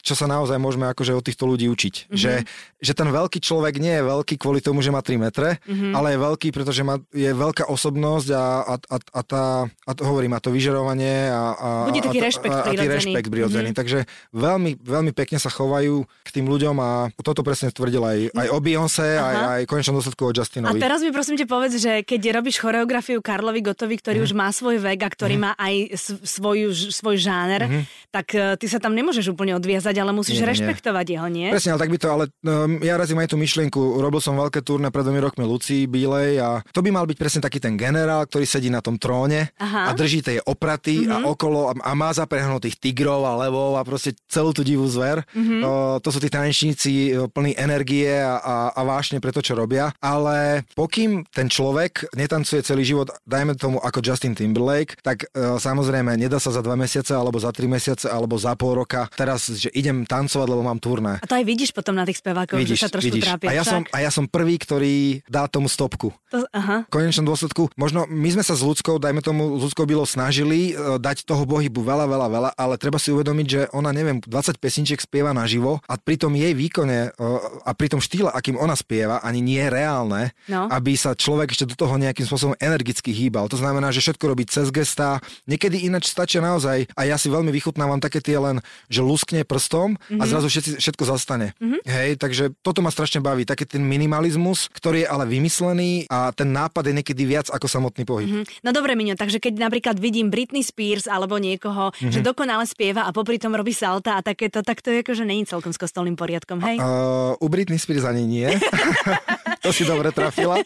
čo 0.04 0.14
sa 0.14 0.28
naozaj 0.28 0.60
môžeme 0.60 0.84
akože 0.84 1.16
od 1.16 1.24
týchto 1.24 1.48
ľudí 1.48 1.64
učiť. 1.68 1.94
Mm-hmm. 2.08 2.16
Že, 2.16 2.32
že 2.80 2.92
ten 2.92 3.08
veľký 3.08 3.40
človek 3.40 3.80
nie 3.80 3.96
je 3.96 4.04
veľký 4.04 4.36
kvôli 4.36 4.60
tomu, 4.60 4.84
že 4.84 4.92
má 4.92 5.00
3 5.00 5.16
metre, 5.16 5.56
mm-hmm. 5.64 5.92
ale 5.96 6.12
je 6.12 6.18
veľký, 6.20 6.48
pretože 6.52 6.84
má, 6.84 7.00
je 7.08 7.32
veľká 7.32 7.72
osobnosť 7.72 8.28
a, 8.36 8.44
a, 8.68 8.74
a, 8.76 8.96
a, 9.00 9.20
tá, 9.24 9.44
a 9.64 9.92
to 9.96 10.02
hovorím, 10.04 10.36
a 10.36 10.44
to 10.44 10.52
vyžarovanie 10.52 11.32
a, 11.32 11.42
a, 11.56 11.68
Bude 11.88 12.04
taký 12.04 12.20
a, 12.20 12.24
rešpekt 12.28 12.52
a, 12.52 12.60
a, 12.68 12.72
a 12.72 12.84
rešpekt 12.84 13.28
prirodzený. 13.32 13.72
Mm-hmm. 13.72 13.80
Takže 13.80 13.98
veľmi, 14.36 14.80
veľmi 14.80 15.12
pekne 15.16 15.40
sa 15.40 15.48
chovajú 15.48 16.04
k 16.04 16.28
tým 16.36 16.52
ľuďom 16.52 16.76
a 16.84 16.90
toto 17.24 17.40
presne 17.40 17.72
tvrdil 17.72 18.04
aj, 18.04 18.18
aj 18.36 18.48
o 18.52 18.58
Beyoncé, 18.60 19.16
aj, 19.16 19.36
aj 19.56 19.60
konečnom 19.64 19.96
dôsledku 19.96 20.28
o 20.28 20.32
Justinovi. 20.36 20.76
A 20.76 20.84
teraz 20.84 21.00
mi 21.00 21.08
prosím 21.08 21.40
te 21.40 21.48
povedz, 21.48 21.80
že 21.80 22.04
keď 22.04 22.44
robíš 22.44 22.60
choreografiu 22.60 23.24
Karlovi 23.42 23.58
Gotovi, 23.66 23.98
ktorý 23.98 24.22
mm-hmm. 24.22 24.38
už 24.38 24.38
má 24.38 24.48
svoj 24.54 24.78
vek 24.78 25.02
a 25.02 25.10
ktorý 25.10 25.34
mm-hmm. 25.34 25.58
má 25.58 25.58
aj 25.58 25.74
svoju, 26.22 26.70
svoj 26.94 27.18
žáner, 27.18 27.66
mm-hmm. 27.66 27.82
tak 28.14 28.26
e, 28.38 28.54
ty 28.54 28.70
sa 28.70 28.78
tam 28.78 28.94
nemôžeš 28.94 29.34
úplne 29.34 29.58
odviazať, 29.58 29.98
ale 29.98 30.14
musíš 30.14 30.38
nie, 30.38 30.46
rešpektovať 30.54 31.06
nie. 31.10 31.14
jeho, 31.18 31.26
nie? 31.26 31.48
Presne, 31.50 31.74
ale 31.74 31.82
tak 31.82 31.90
by 31.90 31.98
to, 31.98 32.06
ale 32.06 32.24
um, 32.46 32.78
ja 32.78 32.94
razím 32.94 33.18
aj 33.18 33.34
tú 33.34 33.36
myšlienku, 33.42 33.98
robil 33.98 34.22
som 34.22 34.38
veľké 34.38 34.62
turné 34.62 34.94
pred 34.94 35.02
dvomi 35.02 35.18
rokmi 35.18 35.42
Lucii 35.42 35.90
Bílej 35.90 36.38
a 36.38 36.62
to 36.70 36.86
by 36.86 36.94
mal 36.94 37.02
byť 37.02 37.18
presne 37.18 37.42
taký 37.42 37.58
ten 37.58 37.74
generál, 37.74 38.22
ktorý 38.30 38.46
sedí 38.46 38.70
na 38.70 38.78
tom 38.78 38.94
tróne 38.94 39.50
Aha. 39.58 39.90
a 39.90 39.98
drží 39.98 40.22
tie 40.22 40.38
opraty 40.46 41.02
mm-hmm. 41.02 41.10
a 41.10 41.16
mhm. 41.18 41.26
okolo 41.34 41.58
a, 41.66 41.72
a 41.82 41.92
má 41.98 42.14
zaprehnutých 42.14 42.78
tigrov 42.78 43.26
a 43.26 43.34
levov 43.42 43.74
a 43.74 43.82
proste 43.82 44.14
celú 44.30 44.54
tú 44.54 44.62
divú 44.62 44.86
zver. 44.86 45.26
Mm-hmm. 45.34 45.66
To 45.98 46.08
sú 46.14 46.22
tí 46.22 46.30
tanečníci 46.30 47.18
plní 47.34 47.58
energie 47.58 48.22
a, 48.22 48.38
a, 48.38 48.56
a 48.70 48.80
vášne 48.86 49.18
pre 49.18 49.34
to, 49.34 49.42
čo 49.42 49.58
robia. 49.58 49.90
Ale 49.98 50.62
pokým 50.78 51.26
ten 51.34 51.50
človek 51.50 52.12
netancuje 52.14 52.60
celý 52.60 52.84
život, 52.84 53.08
dajme 53.32 53.56
tomu 53.56 53.80
ako 53.80 54.04
Justin 54.04 54.36
Timberlake, 54.36 55.00
tak 55.00 55.24
e, 55.32 55.56
samozrejme 55.56 56.12
nedá 56.20 56.36
sa 56.36 56.52
za 56.52 56.60
dva 56.60 56.76
mesiace 56.76 57.16
alebo 57.16 57.40
za 57.40 57.48
tri 57.48 57.64
mesiace 57.64 58.12
alebo 58.12 58.36
za 58.36 58.52
pol 58.52 58.84
roka 58.84 59.08
teraz, 59.16 59.48
že 59.48 59.72
idem 59.72 60.04
tancovať, 60.04 60.46
lebo 60.52 60.60
mám 60.60 60.76
turné. 60.76 61.16
A 61.24 61.26
to 61.26 61.40
aj 61.40 61.44
vidíš 61.48 61.72
potom 61.72 61.96
na 61.96 62.04
tých 62.04 62.20
spevákoch, 62.20 62.60
vidíš, 62.60 62.76
že 62.76 62.84
sa 62.84 62.92
trošku 62.92 63.16
vidíš. 63.16 63.24
trápia. 63.24 63.48
A 63.48 63.52
ja, 63.56 63.64
som, 63.64 63.80
a 63.88 63.98
ja 64.04 64.12
som 64.12 64.28
prvý, 64.28 64.60
ktorý 64.60 65.24
dá 65.24 65.48
tomu 65.48 65.72
stopku. 65.72 66.12
To, 66.34 66.44
aha. 66.52 66.84
V 66.88 66.92
konečnom 66.92 67.24
dôsledku, 67.24 67.72
možno 67.80 68.04
my 68.04 68.28
sme 68.36 68.44
sa 68.44 68.52
s 68.52 68.60
ľudskou, 68.60 69.00
dajme 69.00 69.24
tomu, 69.24 69.56
s 69.56 69.72
ľudskou 69.72 69.88
bylo 69.88 70.04
snažili 70.04 70.76
uh, 70.76 71.00
dať 71.00 71.24
toho 71.24 71.48
bohybu 71.48 71.80
veľa, 71.80 72.04
veľa, 72.04 72.28
veľa, 72.28 72.50
ale 72.58 72.74
treba 72.76 73.00
si 73.00 73.08
uvedomiť, 73.08 73.46
že 73.48 73.60
ona, 73.72 73.94
neviem, 73.96 74.20
20 74.20 74.60
pesničiek 74.60 75.00
spieva 75.00 75.32
naživo 75.32 75.80
a 75.88 75.94
pri 75.96 76.20
tom 76.20 76.36
jej 76.36 76.52
výkone 76.52 77.12
uh, 77.16 77.64
a 77.64 77.70
pri 77.72 77.96
tom 77.96 78.00
štýle, 78.00 78.28
akým 78.28 78.60
ona 78.60 78.76
spieva, 78.76 79.24
ani 79.24 79.40
nie 79.40 79.60
je 79.60 79.70
reálne, 79.72 80.32
no. 80.48 80.68
aby 80.68 80.96
sa 80.96 81.16
človek 81.16 81.52
ešte 81.52 81.68
do 81.68 81.76
toho 81.76 81.94
nejakým 81.96 82.26
spôsobom 82.26 82.56
energicky 82.58 83.21
hýbal. 83.22 83.46
To 83.46 83.58
znamená, 83.58 83.94
že 83.94 84.02
všetko 84.02 84.24
robí 84.26 84.44
cez 84.48 84.74
gesta. 84.74 85.22
Niekedy 85.46 85.86
ináč 85.86 86.10
stačia 86.10 86.42
naozaj, 86.42 86.90
a 86.98 87.02
ja 87.06 87.14
si 87.14 87.30
veľmi 87.30 87.54
vychutnávam 87.54 88.02
také 88.02 88.18
tie 88.18 88.40
len, 88.40 88.58
že 88.90 89.04
luskne 89.04 89.46
prstom 89.46 89.94
mm-hmm. 89.94 90.18
a 90.18 90.24
mhm. 90.24 90.30
zrazu 90.30 90.46
všetci, 90.50 90.70
všetko 90.82 91.04
zastane. 91.06 91.54
Mm-hmm. 91.62 91.80
Hej, 91.86 92.10
takže 92.18 92.44
toto 92.64 92.82
ma 92.82 92.90
strašne 92.90 93.22
baví. 93.22 93.46
Taký 93.46 93.78
ten 93.78 93.82
minimalizmus, 93.86 94.66
ktorý 94.72 95.06
je 95.06 95.08
ale 95.08 95.24
vymyslený 95.30 96.10
a 96.10 96.34
ten 96.34 96.50
nápad 96.50 96.90
je 96.90 96.94
niekedy 96.98 97.22
viac 97.22 97.46
ako 97.52 97.66
samotný 97.70 98.02
pohyb. 98.02 98.28
Mm-hmm. 98.28 98.64
No 98.66 98.70
dobre, 98.74 98.98
Miňo, 98.98 99.14
takže 99.14 99.38
keď 99.38 99.62
napríklad 99.62 99.96
vidím 100.02 100.32
Britney 100.32 100.64
Spears 100.66 101.06
alebo 101.06 101.38
niekoho, 101.38 101.92
mm-hmm. 101.92 102.12
že 102.12 102.20
dokonale 102.24 102.64
spieva 102.66 103.06
a 103.06 103.10
popri 103.14 103.38
tom 103.38 103.54
robí 103.54 103.76
salta 103.76 104.18
a 104.18 104.24
takéto, 104.24 104.64
tak 104.64 104.80
to 104.80 104.90
je 104.90 105.02
ako, 105.04 105.12
že 105.14 105.24
není 105.28 105.44
celkom 105.44 105.74
s 105.74 105.78
kostolným 105.78 106.16
poriadkom, 106.16 106.62
hej? 106.64 106.80
Uh, 106.80 107.34
u 107.38 107.46
Britney 107.50 107.78
Spears 107.78 108.06
ani 108.06 108.24
nie. 108.24 108.48
to 109.62 109.70
si 109.70 109.86
dobre 109.86 110.10
trafila. 110.10 110.58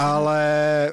Ale 0.00 0.40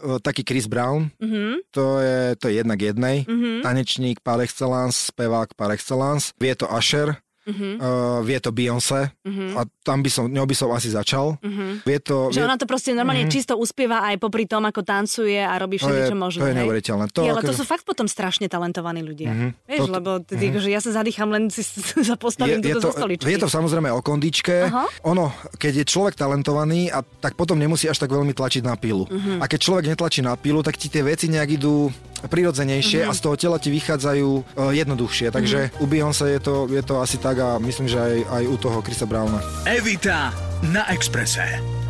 uh, 0.04 0.20
taký 0.20 0.44
Chris 0.44 0.68
Brown, 0.68 1.10
mm-hmm. 1.18 1.54
to, 1.72 2.00
je, 2.00 2.20
to 2.36 2.46
je 2.52 2.54
jednak 2.60 2.80
jednej. 2.82 3.24
Mm-hmm. 3.26 3.64
Tanečník 3.64 4.20
par 4.20 4.44
excellence, 4.44 5.10
spevák 5.10 5.56
par 5.56 5.72
excellence. 5.72 6.36
Vie 6.38 6.54
to 6.56 6.68
Asher, 6.68 7.16
Uh, 7.42 8.22
vie 8.22 8.38
to 8.38 8.54
Beyoncé 8.54 9.10
uh-huh. 9.26 9.58
a 9.58 9.62
tam 9.82 10.06
by 10.06 10.10
som, 10.14 10.30
ňou 10.30 10.46
by 10.46 10.54
som 10.54 10.70
asi 10.78 10.94
začal. 10.94 11.42
Uh-huh. 11.42 11.82
Vie 11.82 11.98
to, 11.98 12.30
že 12.30 12.38
vie... 12.38 12.46
ona 12.46 12.54
to 12.54 12.70
proste 12.70 12.94
normálne 12.94 13.26
uh-huh. 13.26 13.34
čisto 13.34 13.58
uspieva 13.58 14.06
aj 14.14 14.22
popri 14.22 14.46
tom, 14.46 14.62
ako 14.62 14.86
tancuje 14.86 15.42
a 15.42 15.58
robí 15.58 15.82
všetko, 15.82 16.14
čo 16.14 16.18
možno. 16.18 16.46
To 16.46 16.54
je 16.54 16.58
neuveriteľné. 16.62 17.04
To, 17.10 17.26
je, 17.26 17.34
ale 17.34 17.42
to 17.42 17.58
sú 17.58 17.66
fakt 17.66 17.82
potom 17.82 18.06
strašne 18.06 18.46
talentovaní 18.46 19.02
ľudia. 19.02 19.34
Uh-huh. 19.34 19.50
Vieš, 19.66 19.80
to, 19.82 19.90
lebo 19.90 20.12
ty, 20.22 20.38
uh-huh. 20.38 20.62
že 20.62 20.70
ja 20.70 20.80
sa 20.86 21.02
zadýcham 21.02 21.34
len 21.34 21.50
si 21.50 21.66
sa 22.10 22.14
postavím 22.14 22.62
je, 22.62 22.72
je 22.72 22.76
to, 22.78 22.94
stoličky. 22.94 23.26
Je 23.26 23.42
to 23.42 23.50
samozrejme 23.50 23.90
o 23.90 24.06
kondičke. 24.06 24.70
Uh-huh. 24.70 24.86
Ono, 25.10 25.34
keď 25.58 25.82
je 25.82 25.86
človek 25.90 26.14
talentovaný, 26.14 26.94
a 26.94 27.02
tak 27.02 27.34
potom 27.34 27.58
nemusí 27.58 27.90
až 27.90 27.98
tak 27.98 28.14
veľmi 28.14 28.38
tlačiť 28.38 28.62
na 28.62 28.78
pilu. 28.78 29.10
Uh-huh. 29.10 29.42
A 29.42 29.50
keď 29.50 29.60
človek 29.66 29.86
netlačí 29.90 30.22
na 30.22 30.38
pilu, 30.38 30.62
tak 30.62 30.78
ti 30.78 30.94
tie 30.94 31.02
veci 31.02 31.26
nejak 31.26 31.58
idú 31.58 31.90
prirodzenejšie 32.30 33.06
uh-huh. 33.06 33.14
a 33.14 33.18
z 33.18 33.22
toho 33.22 33.36
tela 33.38 33.58
ti 33.58 33.74
vychádzajú 33.74 34.30
uh, 34.30 34.44
jednoduchšie. 34.76 35.34
Takže 35.34 35.60
uh-huh. 35.72 35.84
u 35.84 35.86
Beyoncé 35.90 36.38
je 36.38 36.42
to, 36.42 36.56
je 36.70 36.84
to 36.86 37.02
asi 37.02 37.18
tak 37.18 37.42
a 37.42 37.58
myslím, 37.58 37.88
že 37.90 37.98
aj, 37.98 38.16
aj 38.30 38.44
u 38.46 38.56
toho 38.58 38.78
Krisa 38.86 39.10
Browna. 39.10 39.42
Evita 39.66 40.30
na 40.70 40.86
Exprese. 40.94 41.81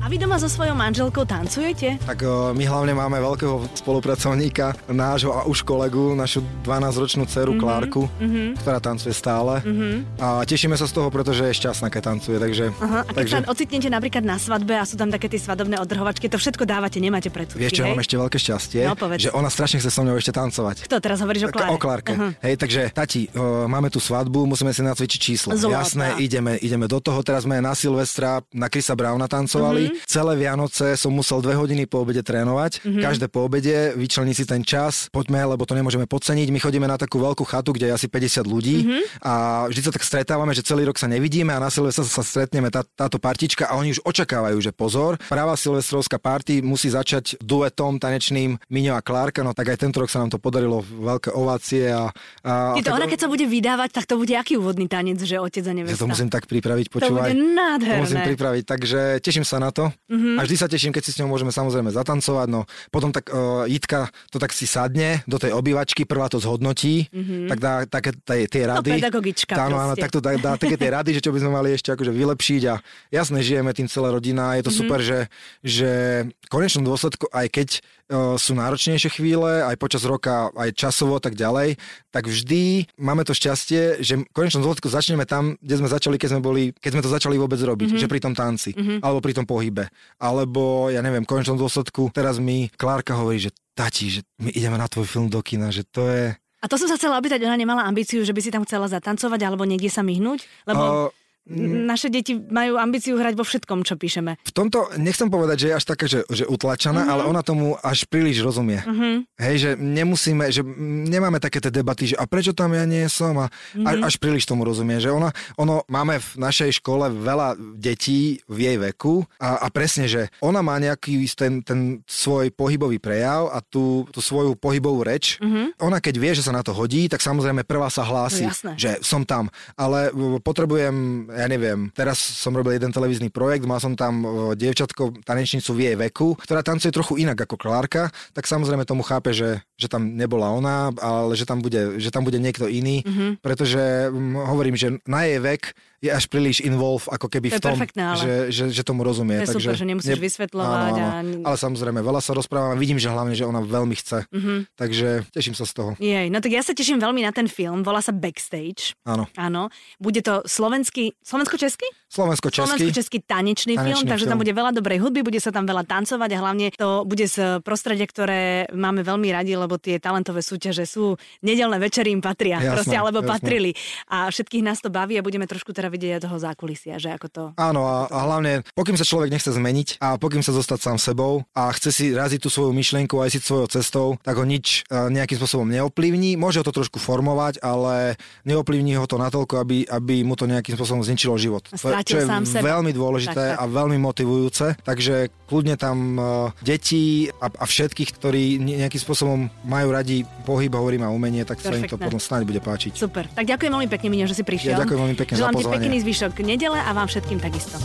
A 0.00 0.08
vy 0.08 0.16
doma 0.16 0.40
so 0.40 0.48
svojou 0.48 0.72
manželkou 0.72 1.28
tancujete? 1.28 2.00
Tak 2.08 2.24
my 2.56 2.64
hlavne 2.64 2.96
máme 2.96 3.20
veľkého 3.20 3.68
spolupracovníka, 3.84 4.72
nášho 4.88 5.28
a 5.36 5.44
už 5.44 5.60
kolegu, 5.60 6.16
našu 6.16 6.40
12-ročnú 6.64 7.28
dceru 7.28 7.52
mm-hmm. 7.52 7.60
Klárku, 7.60 8.08
mm-hmm. 8.08 8.48
ktorá 8.64 8.80
tancuje 8.80 9.12
stále. 9.12 9.60
Mm-hmm. 9.60 9.94
A 10.24 10.40
tešíme 10.48 10.72
sa 10.80 10.88
z 10.88 10.96
toho, 10.96 11.12
pretože 11.12 11.44
je 11.44 11.52
šťastná, 11.52 11.92
keď 11.92 12.16
tancuje. 12.16 12.40
Takže, 12.40 12.64
Aha. 12.80 13.04
A 13.04 13.10
keď 13.12 13.16
takže... 13.20 13.34
sa 13.36 13.40
ocitnete 13.52 13.88
napríklad 13.92 14.24
na 14.24 14.40
svadbe 14.40 14.72
a 14.72 14.88
sú 14.88 14.96
tam 14.96 15.12
také 15.12 15.28
tie 15.28 15.36
svadobné 15.36 15.76
odrhovačky, 15.76 16.32
to 16.32 16.40
všetko 16.40 16.64
dávate, 16.64 16.96
nemáte 16.96 17.28
predsudky, 17.28 17.60
Vieš, 17.60 17.76
čo 17.76 17.84
mám 17.84 18.00
ešte 18.00 18.16
veľké 18.16 18.38
šťastie? 18.40 18.80
No, 18.88 18.96
že 19.20 19.28
ona 19.36 19.52
strašne 19.52 19.84
chce 19.84 19.92
so 19.92 20.00
mnou 20.00 20.16
ešte 20.16 20.32
tancovať. 20.32 20.88
Kto 20.88 20.96
teraz 20.96 21.20
hovoríš 21.20 21.44
o 21.44 21.48
Kláre? 21.52 21.70
O 21.70 21.76
Klárke. 21.76 22.16
Uh-huh. 22.16 22.32
Hej, 22.40 22.56
takže 22.56 22.88
tati, 22.88 23.28
uh, 23.36 23.68
máme 23.68 23.92
tu 23.92 24.00
svadbu, 24.00 24.48
musíme 24.48 24.72
si 24.72 24.80
nacvičiť 24.80 25.20
číslo. 25.20 25.52
Zlota. 25.52 25.84
Jasné, 25.84 26.06
ideme, 26.24 26.56
ideme 26.56 26.88
do 26.88 27.04
toho. 27.04 27.20
Teraz 27.20 27.44
sme 27.44 27.60
na 27.60 27.76
Silvestra 27.76 28.40
na 28.56 28.72
Krisa 28.72 28.96
Browna 28.96 29.28
tancovali. 29.28 29.82
Mm-hmm. 29.86 29.89
Celé 30.06 30.32
Vianoce 30.38 30.60
Vianoce 30.60 30.92
som 31.00 31.10
musel 31.10 31.40
dve 31.40 31.56
hodiny 31.56 31.88
po 31.88 32.04
obede 32.04 32.20
trénovať. 32.20 32.84
Mm-hmm. 32.84 33.02
Každé 33.02 33.26
po 33.32 33.48
obede 33.48 33.96
vyčlení 33.96 34.36
si 34.36 34.44
ten 34.44 34.60
čas, 34.60 35.08
poďme, 35.08 35.40
lebo 35.42 35.64
to 35.64 35.72
nemôžeme 35.72 36.04
podceniť. 36.04 36.52
My 36.52 36.60
chodíme 36.60 36.84
na 36.84 37.00
takú 37.00 37.16
veľkú 37.16 37.48
chatu, 37.48 37.72
kde 37.72 37.88
je 37.88 37.96
asi 37.96 38.06
50 38.12 38.44
ľudí 38.44 38.76
mm-hmm. 38.84 39.02
a 39.24 39.32
vždy 39.72 39.80
sa 39.80 39.90
tak 39.94 40.04
stretávame, 40.04 40.52
že 40.52 40.60
celý 40.60 40.84
rok 40.84 41.00
sa 41.00 41.08
nevidíme 41.08 41.56
a 41.56 41.62
na 41.62 41.72
Silvestra 41.72 42.04
sa 42.04 42.20
stretneme 42.20 42.68
tá, 42.68 42.84
táto 42.84 43.16
partička 43.16 43.72
a 43.72 43.80
oni 43.80 43.96
už 43.96 44.04
očakávajú, 44.04 44.58
že 44.60 44.70
pozor, 44.76 45.16
práva 45.32 45.56
silvestrovská 45.56 46.20
party 46.20 46.60
musí 46.60 46.92
začať 46.92 47.40
duetom 47.40 47.96
tanečným 47.96 48.60
Miňo 48.68 48.98
a 48.98 49.02
Klárka, 49.02 49.40
no 49.40 49.56
tak 49.56 49.72
aj 49.72 49.86
tento 49.86 50.04
rok 50.04 50.12
sa 50.12 50.20
nám 50.20 50.28
to 50.28 50.36
podarilo, 50.36 50.84
veľké 50.84 51.32
ovácie 51.32 51.88
a... 51.88 52.12
a 52.44 52.76
Ty 52.76 52.82
to 52.84 52.92
ona, 52.92 53.08
keď 53.08 53.20
sa 53.24 53.28
bude 53.32 53.48
vydávať, 53.48 53.96
tak 53.96 54.04
to 54.04 54.20
bude 54.20 54.36
aký 54.36 54.60
úvodný 54.60 54.92
tanec, 54.92 55.24
že 55.24 55.40
otec 55.40 55.64
a 55.64 55.72
nevesta? 55.72 55.96
Ja 55.96 56.04
to 56.04 56.10
musím 56.12 56.28
tak 56.28 56.44
pripraviť, 56.50 56.86
počúvaj. 56.92 57.32
To 57.32 57.38
bude 57.38 57.38
nádherné. 57.56 57.96
To 57.96 58.04
musím 58.04 58.22
pripraviť, 58.36 58.64
takže 58.68 59.00
teším 59.24 59.46
sa 59.48 59.56
na 59.56 59.72
to. 59.72 59.79
Mm-hmm. 59.88 60.36
A 60.36 60.40
vždy 60.44 60.56
sa 60.60 60.68
teším, 60.68 60.92
keď 60.92 61.02
si 61.08 61.10
s 61.16 61.18
ňou 61.22 61.32
môžeme 61.32 61.48
samozrejme 61.48 61.88
zatancovať, 61.88 62.48
no 62.52 62.68
potom 62.92 63.08
tak 63.08 63.32
uh, 63.32 63.64
Jitka 63.64 64.12
to 64.28 64.36
tak 64.36 64.52
si 64.52 64.68
sadne 64.68 65.24
do 65.24 65.40
tej 65.40 65.56
obývačky, 65.56 66.04
prvá 66.04 66.28
to 66.28 66.36
zhodnotí, 66.36 67.08
mm-hmm. 67.08 67.48
tak 67.48 67.58
dá 67.58 67.72
také 67.88 68.10
tie, 68.12 68.44
tie 68.50 68.64
no, 68.68 68.76
rady. 68.76 68.90
No, 68.92 68.96
pedagogička 69.00 69.54
tá, 69.56 69.64
áno, 69.70 69.94
tak 69.96 70.10
to 70.12 70.20
dá, 70.20 70.36
dá 70.36 70.52
také 70.60 70.76
tie 70.76 70.90
rady, 70.92 71.10
že 71.16 71.24
čo 71.24 71.32
by 71.32 71.40
sme 71.40 71.50
mali 71.56 71.72
ešte 71.72 71.94
akože 71.96 72.12
vylepšiť 72.12 72.62
a 72.68 72.74
jasne 73.08 73.40
žijeme 73.40 73.72
tým 73.72 73.88
celá 73.88 74.12
rodina, 74.12 74.58
je 74.60 74.68
to 74.68 74.74
mm-hmm. 74.74 74.80
super, 74.84 74.98
že, 75.00 75.18
že 75.64 75.90
v 76.28 76.48
konečnom 76.52 76.84
dôsledku, 76.84 77.30
aj 77.32 77.46
keď 77.48 77.68
sú 78.10 78.52
náročnejšie 78.58 79.10
chvíle, 79.14 79.62
aj 79.62 79.78
počas 79.78 80.02
roka, 80.02 80.50
aj 80.58 80.74
časovo, 80.74 81.22
tak 81.22 81.38
ďalej, 81.38 81.78
tak 82.10 82.26
vždy 82.26 82.90
máme 82.98 83.22
to 83.22 83.30
šťastie, 83.30 84.02
že 84.02 84.18
v 84.18 84.26
konečnom 84.34 84.66
dôsledku 84.66 84.90
začneme 84.90 85.22
tam, 85.24 85.54
kde 85.62 85.74
sme 85.78 85.88
začali, 85.88 86.16
keď 86.18 86.28
sme 86.36 86.42
boli, 86.42 86.62
keď 86.74 86.90
sme 86.98 87.04
to 87.06 87.10
začali 87.10 87.36
vôbec 87.38 87.62
robiť, 87.62 87.94
mm-hmm. 87.94 88.02
že 88.02 88.10
pri 88.10 88.20
tom 88.20 88.34
tanci, 88.34 88.74
mm-hmm. 88.74 88.98
alebo 89.00 89.22
pri 89.22 89.34
tom 89.38 89.46
pohybe, 89.46 89.86
alebo 90.18 90.90
ja 90.90 91.00
neviem, 91.00 91.22
v 91.22 91.30
konečnom 91.30 91.54
dôsledku 91.54 92.10
teraz 92.10 92.42
mi 92.42 92.66
Klárka 92.74 93.14
hovorí, 93.14 93.38
že 93.38 93.54
tati, 93.78 94.18
že 94.18 94.20
my 94.42 94.50
ideme 94.50 94.76
na 94.76 94.90
tvoj 94.90 95.06
film 95.06 95.26
do 95.30 95.38
kina, 95.40 95.70
že 95.70 95.86
to 95.86 96.10
je... 96.10 96.34
A 96.60 96.68
to 96.68 96.76
som 96.76 96.92
sa 96.92 97.00
chcela 97.00 97.16
opýtať, 97.16 97.40
ona 97.46 97.56
nemala 97.56 97.88
ambíciu, 97.88 98.20
že 98.20 98.36
by 98.36 98.40
si 98.44 98.52
tam 98.52 98.66
chcela 98.68 98.84
zatancovať 98.90 99.40
alebo 99.48 99.64
niekde 99.64 99.88
sa 99.88 100.04
myhnúť? 100.04 100.44
Lebo... 100.68 101.08
Uh, 101.08 101.19
naše 101.48 102.12
deti 102.12 102.36
majú 102.36 102.76
ambíciu 102.76 103.16
hrať 103.16 103.34
vo 103.34 103.44
všetkom, 103.44 103.82
čo 103.82 103.96
píšeme. 103.96 104.38
V 104.44 104.52
tomto 104.54 104.92
nechcem 105.00 105.26
povedať, 105.32 105.56
že 105.56 105.66
je 105.72 105.74
až 105.74 105.84
taká, 105.88 106.04
že, 106.06 106.20
že 106.28 106.44
utlačaná, 106.46 107.02
mm-hmm. 107.02 107.12
ale 107.12 107.22
ona 107.26 107.42
tomu 107.42 107.74
až 107.80 108.04
príliš 108.06 108.44
rozumie. 108.44 108.84
Mm-hmm. 108.84 109.14
Hej, 109.40 109.56
že 109.56 109.70
nemusíme, 109.74 110.44
že 110.52 110.62
nemáme 111.10 111.40
také 111.40 111.58
tie 111.58 111.72
debaty, 111.72 112.14
že 112.14 112.16
a 112.20 112.28
prečo 112.28 112.52
tam 112.52 112.76
ja 112.76 112.84
nie 112.84 113.02
som 113.08 113.34
a 113.40 113.46
mm-hmm. 113.48 114.04
až, 114.04 114.20
príliš 114.20 114.44
tomu 114.44 114.68
rozumie, 114.68 115.00
že 115.00 115.08
ona, 115.08 115.32
ono, 115.56 115.82
máme 115.88 116.20
v 116.20 116.30
našej 116.38 116.84
škole 116.84 117.08
veľa 117.08 117.56
detí 117.80 118.44
v 118.44 118.58
jej 118.68 118.76
veku 118.76 119.24
a, 119.40 119.64
a 119.64 119.66
presne, 119.72 120.06
že 120.06 120.28
ona 120.44 120.60
má 120.60 120.76
nejaký 120.76 121.24
ten, 121.32 121.64
ten 121.64 122.04
svoj 122.04 122.52
pohybový 122.52 123.00
prejav 123.00 123.48
a 123.48 123.64
tú, 123.64 124.04
tú 124.12 124.20
svoju 124.20 124.54
pohybovú 124.60 125.02
reč. 125.02 125.40
Mm-hmm. 125.40 125.80
Ona 125.82 125.98
keď 126.04 126.14
vie, 126.20 126.32
že 126.36 126.44
sa 126.44 126.52
na 126.52 126.60
to 126.60 126.76
hodí, 126.76 127.08
tak 127.08 127.24
samozrejme 127.24 127.64
prvá 127.64 127.88
sa 127.88 128.04
hlási, 128.04 128.44
no, 128.44 128.76
že 128.76 129.00
som 129.00 129.24
tam, 129.24 129.48
ale 129.74 130.12
potrebujem 130.44 131.29
ja 131.32 131.46
neviem, 131.46 131.88
teraz 131.94 132.18
som 132.18 132.52
robil 132.52 132.76
jeden 132.76 132.90
televízny 132.90 133.30
projekt, 133.30 133.64
mal 133.64 133.78
som 133.78 133.94
tam 133.94 134.22
dievčatko, 134.54 135.22
tanečnicu 135.22 135.70
v 135.72 135.80
jej 135.86 135.96
veku, 135.96 136.34
ktorá 136.38 136.60
tancuje 136.60 136.90
trochu 136.90 137.22
inak 137.22 137.46
ako 137.46 137.56
Klárka, 137.56 138.10
tak 138.34 138.46
samozrejme 138.46 138.84
tomu 138.84 139.06
chápe, 139.06 139.30
že, 139.34 139.62
že 139.80 139.88
tam 139.88 140.12
nebola 140.12 140.52
ona, 140.52 140.92
ale 141.00 141.32
že 141.32 141.48
tam 141.48 141.64
bude, 141.64 141.96
že 141.96 142.12
tam 142.12 142.28
bude 142.28 142.36
niekto 142.36 142.68
iný, 142.68 143.00
mm-hmm. 143.00 143.40
pretože 143.40 144.12
hovorím, 144.44 144.76
že 144.76 145.00
na 145.08 145.24
jej 145.24 145.40
vek 145.40 145.72
je 146.00 146.08
až 146.08 146.32
príliš 146.32 146.64
involve 146.64 147.04
ako 147.12 147.28
keby 147.28 147.52
to 147.52 147.60
v 147.60 147.76
tom, 147.76 147.76
že, 148.16 148.48
že, 148.48 148.64
že 148.72 148.82
tomu 148.84 149.04
rozumie. 149.04 149.44
To 149.44 149.52
je 149.52 149.52
takže 149.52 149.68
super, 149.68 149.76
že 149.76 149.84
nemusíš 149.84 150.16
ne... 150.16 150.24
vysvetľovať. 150.24 150.92
Áno, 150.96 151.04
áno. 151.04 151.36
A... 151.44 151.52
Ale 151.52 151.56
samozrejme, 151.60 152.00
veľa 152.00 152.20
sa 152.24 152.32
rozprávam 152.32 152.72
a 152.72 152.76
vidím, 152.80 152.96
že 152.96 153.12
hlavne, 153.12 153.36
že 153.36 153.44
ona 153.44 153.60
veľmi 153.60 153.92
chce. 154.00 154.24
Mm-hmm. 154.32 154.58
Takže 154.80 155.08
teším 155.28 155.52
sa 155.52 155.68
z 155.68 155.72
toho. 155.76 155.90
Jej, 156.00 156.32
no 156.32 156.40
tak 156.40 156.56
ja 156.56 156.64
sa 156.64 156.72
teším 156.72 157.04
veľmi 157.04 157.20
na 157.20 157.36
ten 157.36 157.44
film, 157.52 157.84
volá 157.84 158.00
sa 158.00 158.16
Backstage. 158.16 158.96
Áno. 159.04 159.28
Áno. 159.36 159.68
Bude 160.00 160.24
to 160.24 160.40
slovenský, 160.48 161.12
slovensko-český? 161.20 161.84
Slovensko-český. 162.08 162.64
Slovensko-český 162.64 163.18
tanečný, 163.20 163.76
tanečný 163.76 163.92
film, 163.92 164.02
takže 164.08 164.24
film. 164.24 164.32
tam 164.32 164.40
bude 164.40 164.52
veľa 164.56 164.72
dobrej 164.72 164.98
hudby, 165.04 165.20
bude 165.20 165.38
sa 165.38 165.52
tam 165.52 165.68
veľa 165.68 165.84
tancovať 165.84 166.30
a 166.32 166.38
hlavne 166.40 166.66
to 166.74 167.04
bude 167.04 167.28
z 167.28 167.60
prostredia, 167.60 168.08
ktoré 168.08 168.72
máme 168.72 169.04
veľmi 169.04 169.28
radi, 169.30 169.52
lebo 169.70 169.78
tie 169.78 170.02
talentové 170.02 170.42
súťaže 170.42 170.82
sú 170.82 171.14
nedelné 171.46 171.78
večery 171.78 172.10
im 172.10 172.18
patria, 172.18 172.58
jasné, 172.58 172.74
proste, 172.74 172.96
alebo 172.98 173.22
jasné. 173.22 173.30
patrili. 173.38 173.70
A 174.10 174.26
všetkých 174.26 174.66
nás 174.66 174.82
to 174.82 174.90
baví 174.90 175.14
a 175.14 175.22
budeme 175.22 175.46
trošku 175.46 175.70
teda 175.70 175.86
vidieť 175.86 176.18
aj 176.18 176.22
toho 176.26 176.36
zákulisia, 176.42 176.98
že 176.98 177.14
ako 177.14 177.26
to... 177.30 177.42
Áno 177.54 177.86
a, 177.86 178.10
a 178.10 178.18
hlavne, 178.26 178.66
pokým 178.74 178.98
sa 178.98 179.06
človek 179.06 179.30
nechce 179.30 179.54
zmeniť 179.54 180.02
a 180.02 180.18
pokým 180.18 180.42
sa 180.42 180.50
zostať 180.50 180.90
sám 180.90 180.98
sebou 180.98 181.46
a 181.54 181.70
chce 181.70 181.94
si 181.94 182.04
raziť 182.10 182.42
tú 182.42 182.50
svoju 182.50 182.74
myšlienku 182.74 183.14
aj 183.22 183.30
si 183.30 183.38
svojou 183.38 183.70
cestou, 183.70 184.18
tak 184.26 184.34
ho 184.34 184.42
nič 184.42 184.82
e, 184.90 185.06
nejakým 185.14 185.38
spôsobom 185.38 185.70
neoplivní. 185.70 186.34
Môže 186.34 186.58
ho 186.58 186.66
to 186.66 186.74
trošku 186.74 186.98
formovať, 186.98 187.62
ale 187.62 188.18
neoplivní 188.42 188.98
ho 188.98 189.06
to 189.06 189.22
natoľko, 189.22 189.62
aby, 189.62 189.86
aby 189.86 190.26
mu 190.26 190.34
to 190.34 190.50
nejakým 190.50 190.74
spôsobom 190.74 191.06
zničilo 191.06 191.38
život. 191.38 191.62
Čo 191.70 192.16
je 192.18 192.26
sám 192.26 192.42
veľmi 192.42 192.90
dôležité 192.90 193.54
tak, 193.54 193.54
tak. 193.54 193.62
a 193.62 193.64
veľmi 193.70 194.02
motivujúce. 194.02 194.82
Takže 194.82 195.30
kľudne 195.46 195.78
tam 195.78 196.18
uh, 196.18 196.50
deti 196.64 197.28
a, 197.28 197.46
a 197.46 197.64
všetkých, 197.68 198.10
ktorí 198.16 198.58
nejakým 198.80 199.00
spôsobom 199.02 199.52
majú 199.64 199.92
radi 199.92 200.24
pohyb, 200.48 200.72
hovorím 200.72 201.04
a 201.04 201.12
umenie, 201.12 201.44
tak 201.44 201.60
Perfektné. 201.60 201.84
sa 201.84 201.88
im 201.88 201.92
to 201.92 201.98
potom 202.00 202.20
snáď 202.20 202.42
bude 202.48 202.60
páčiť. 202.64 202.96
Super. 202.96 203.28
Tak 203.28 203.44
ďakujem 203.44 203.70
veľmi 203.72 203.88
pekne, 203.92 204.08
Miňo, 204.08 204.26
že 204.28 204.36
si 204.36 204.44
prišiel. 204.44 204.76
Ja 204.76 204.82
ďakujem 204.84 205.00
veľmi 205.04 205.16
pekne 205.20 205.34
Želám 205.36 205.52
za 205.52 205.56
pozvanie. 205.56 205.76
ti 205.76 205.84
pekný 205.84 205.96
zvyšok 206.04 206.32
nedele 206.40 206.78
a 206.80 206.90
vám 206.96 207.08
všetkým 207.08 207.38
takisto. 207.40 207.76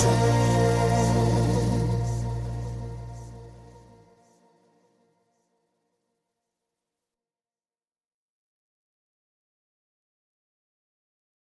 Every 0.00 0.49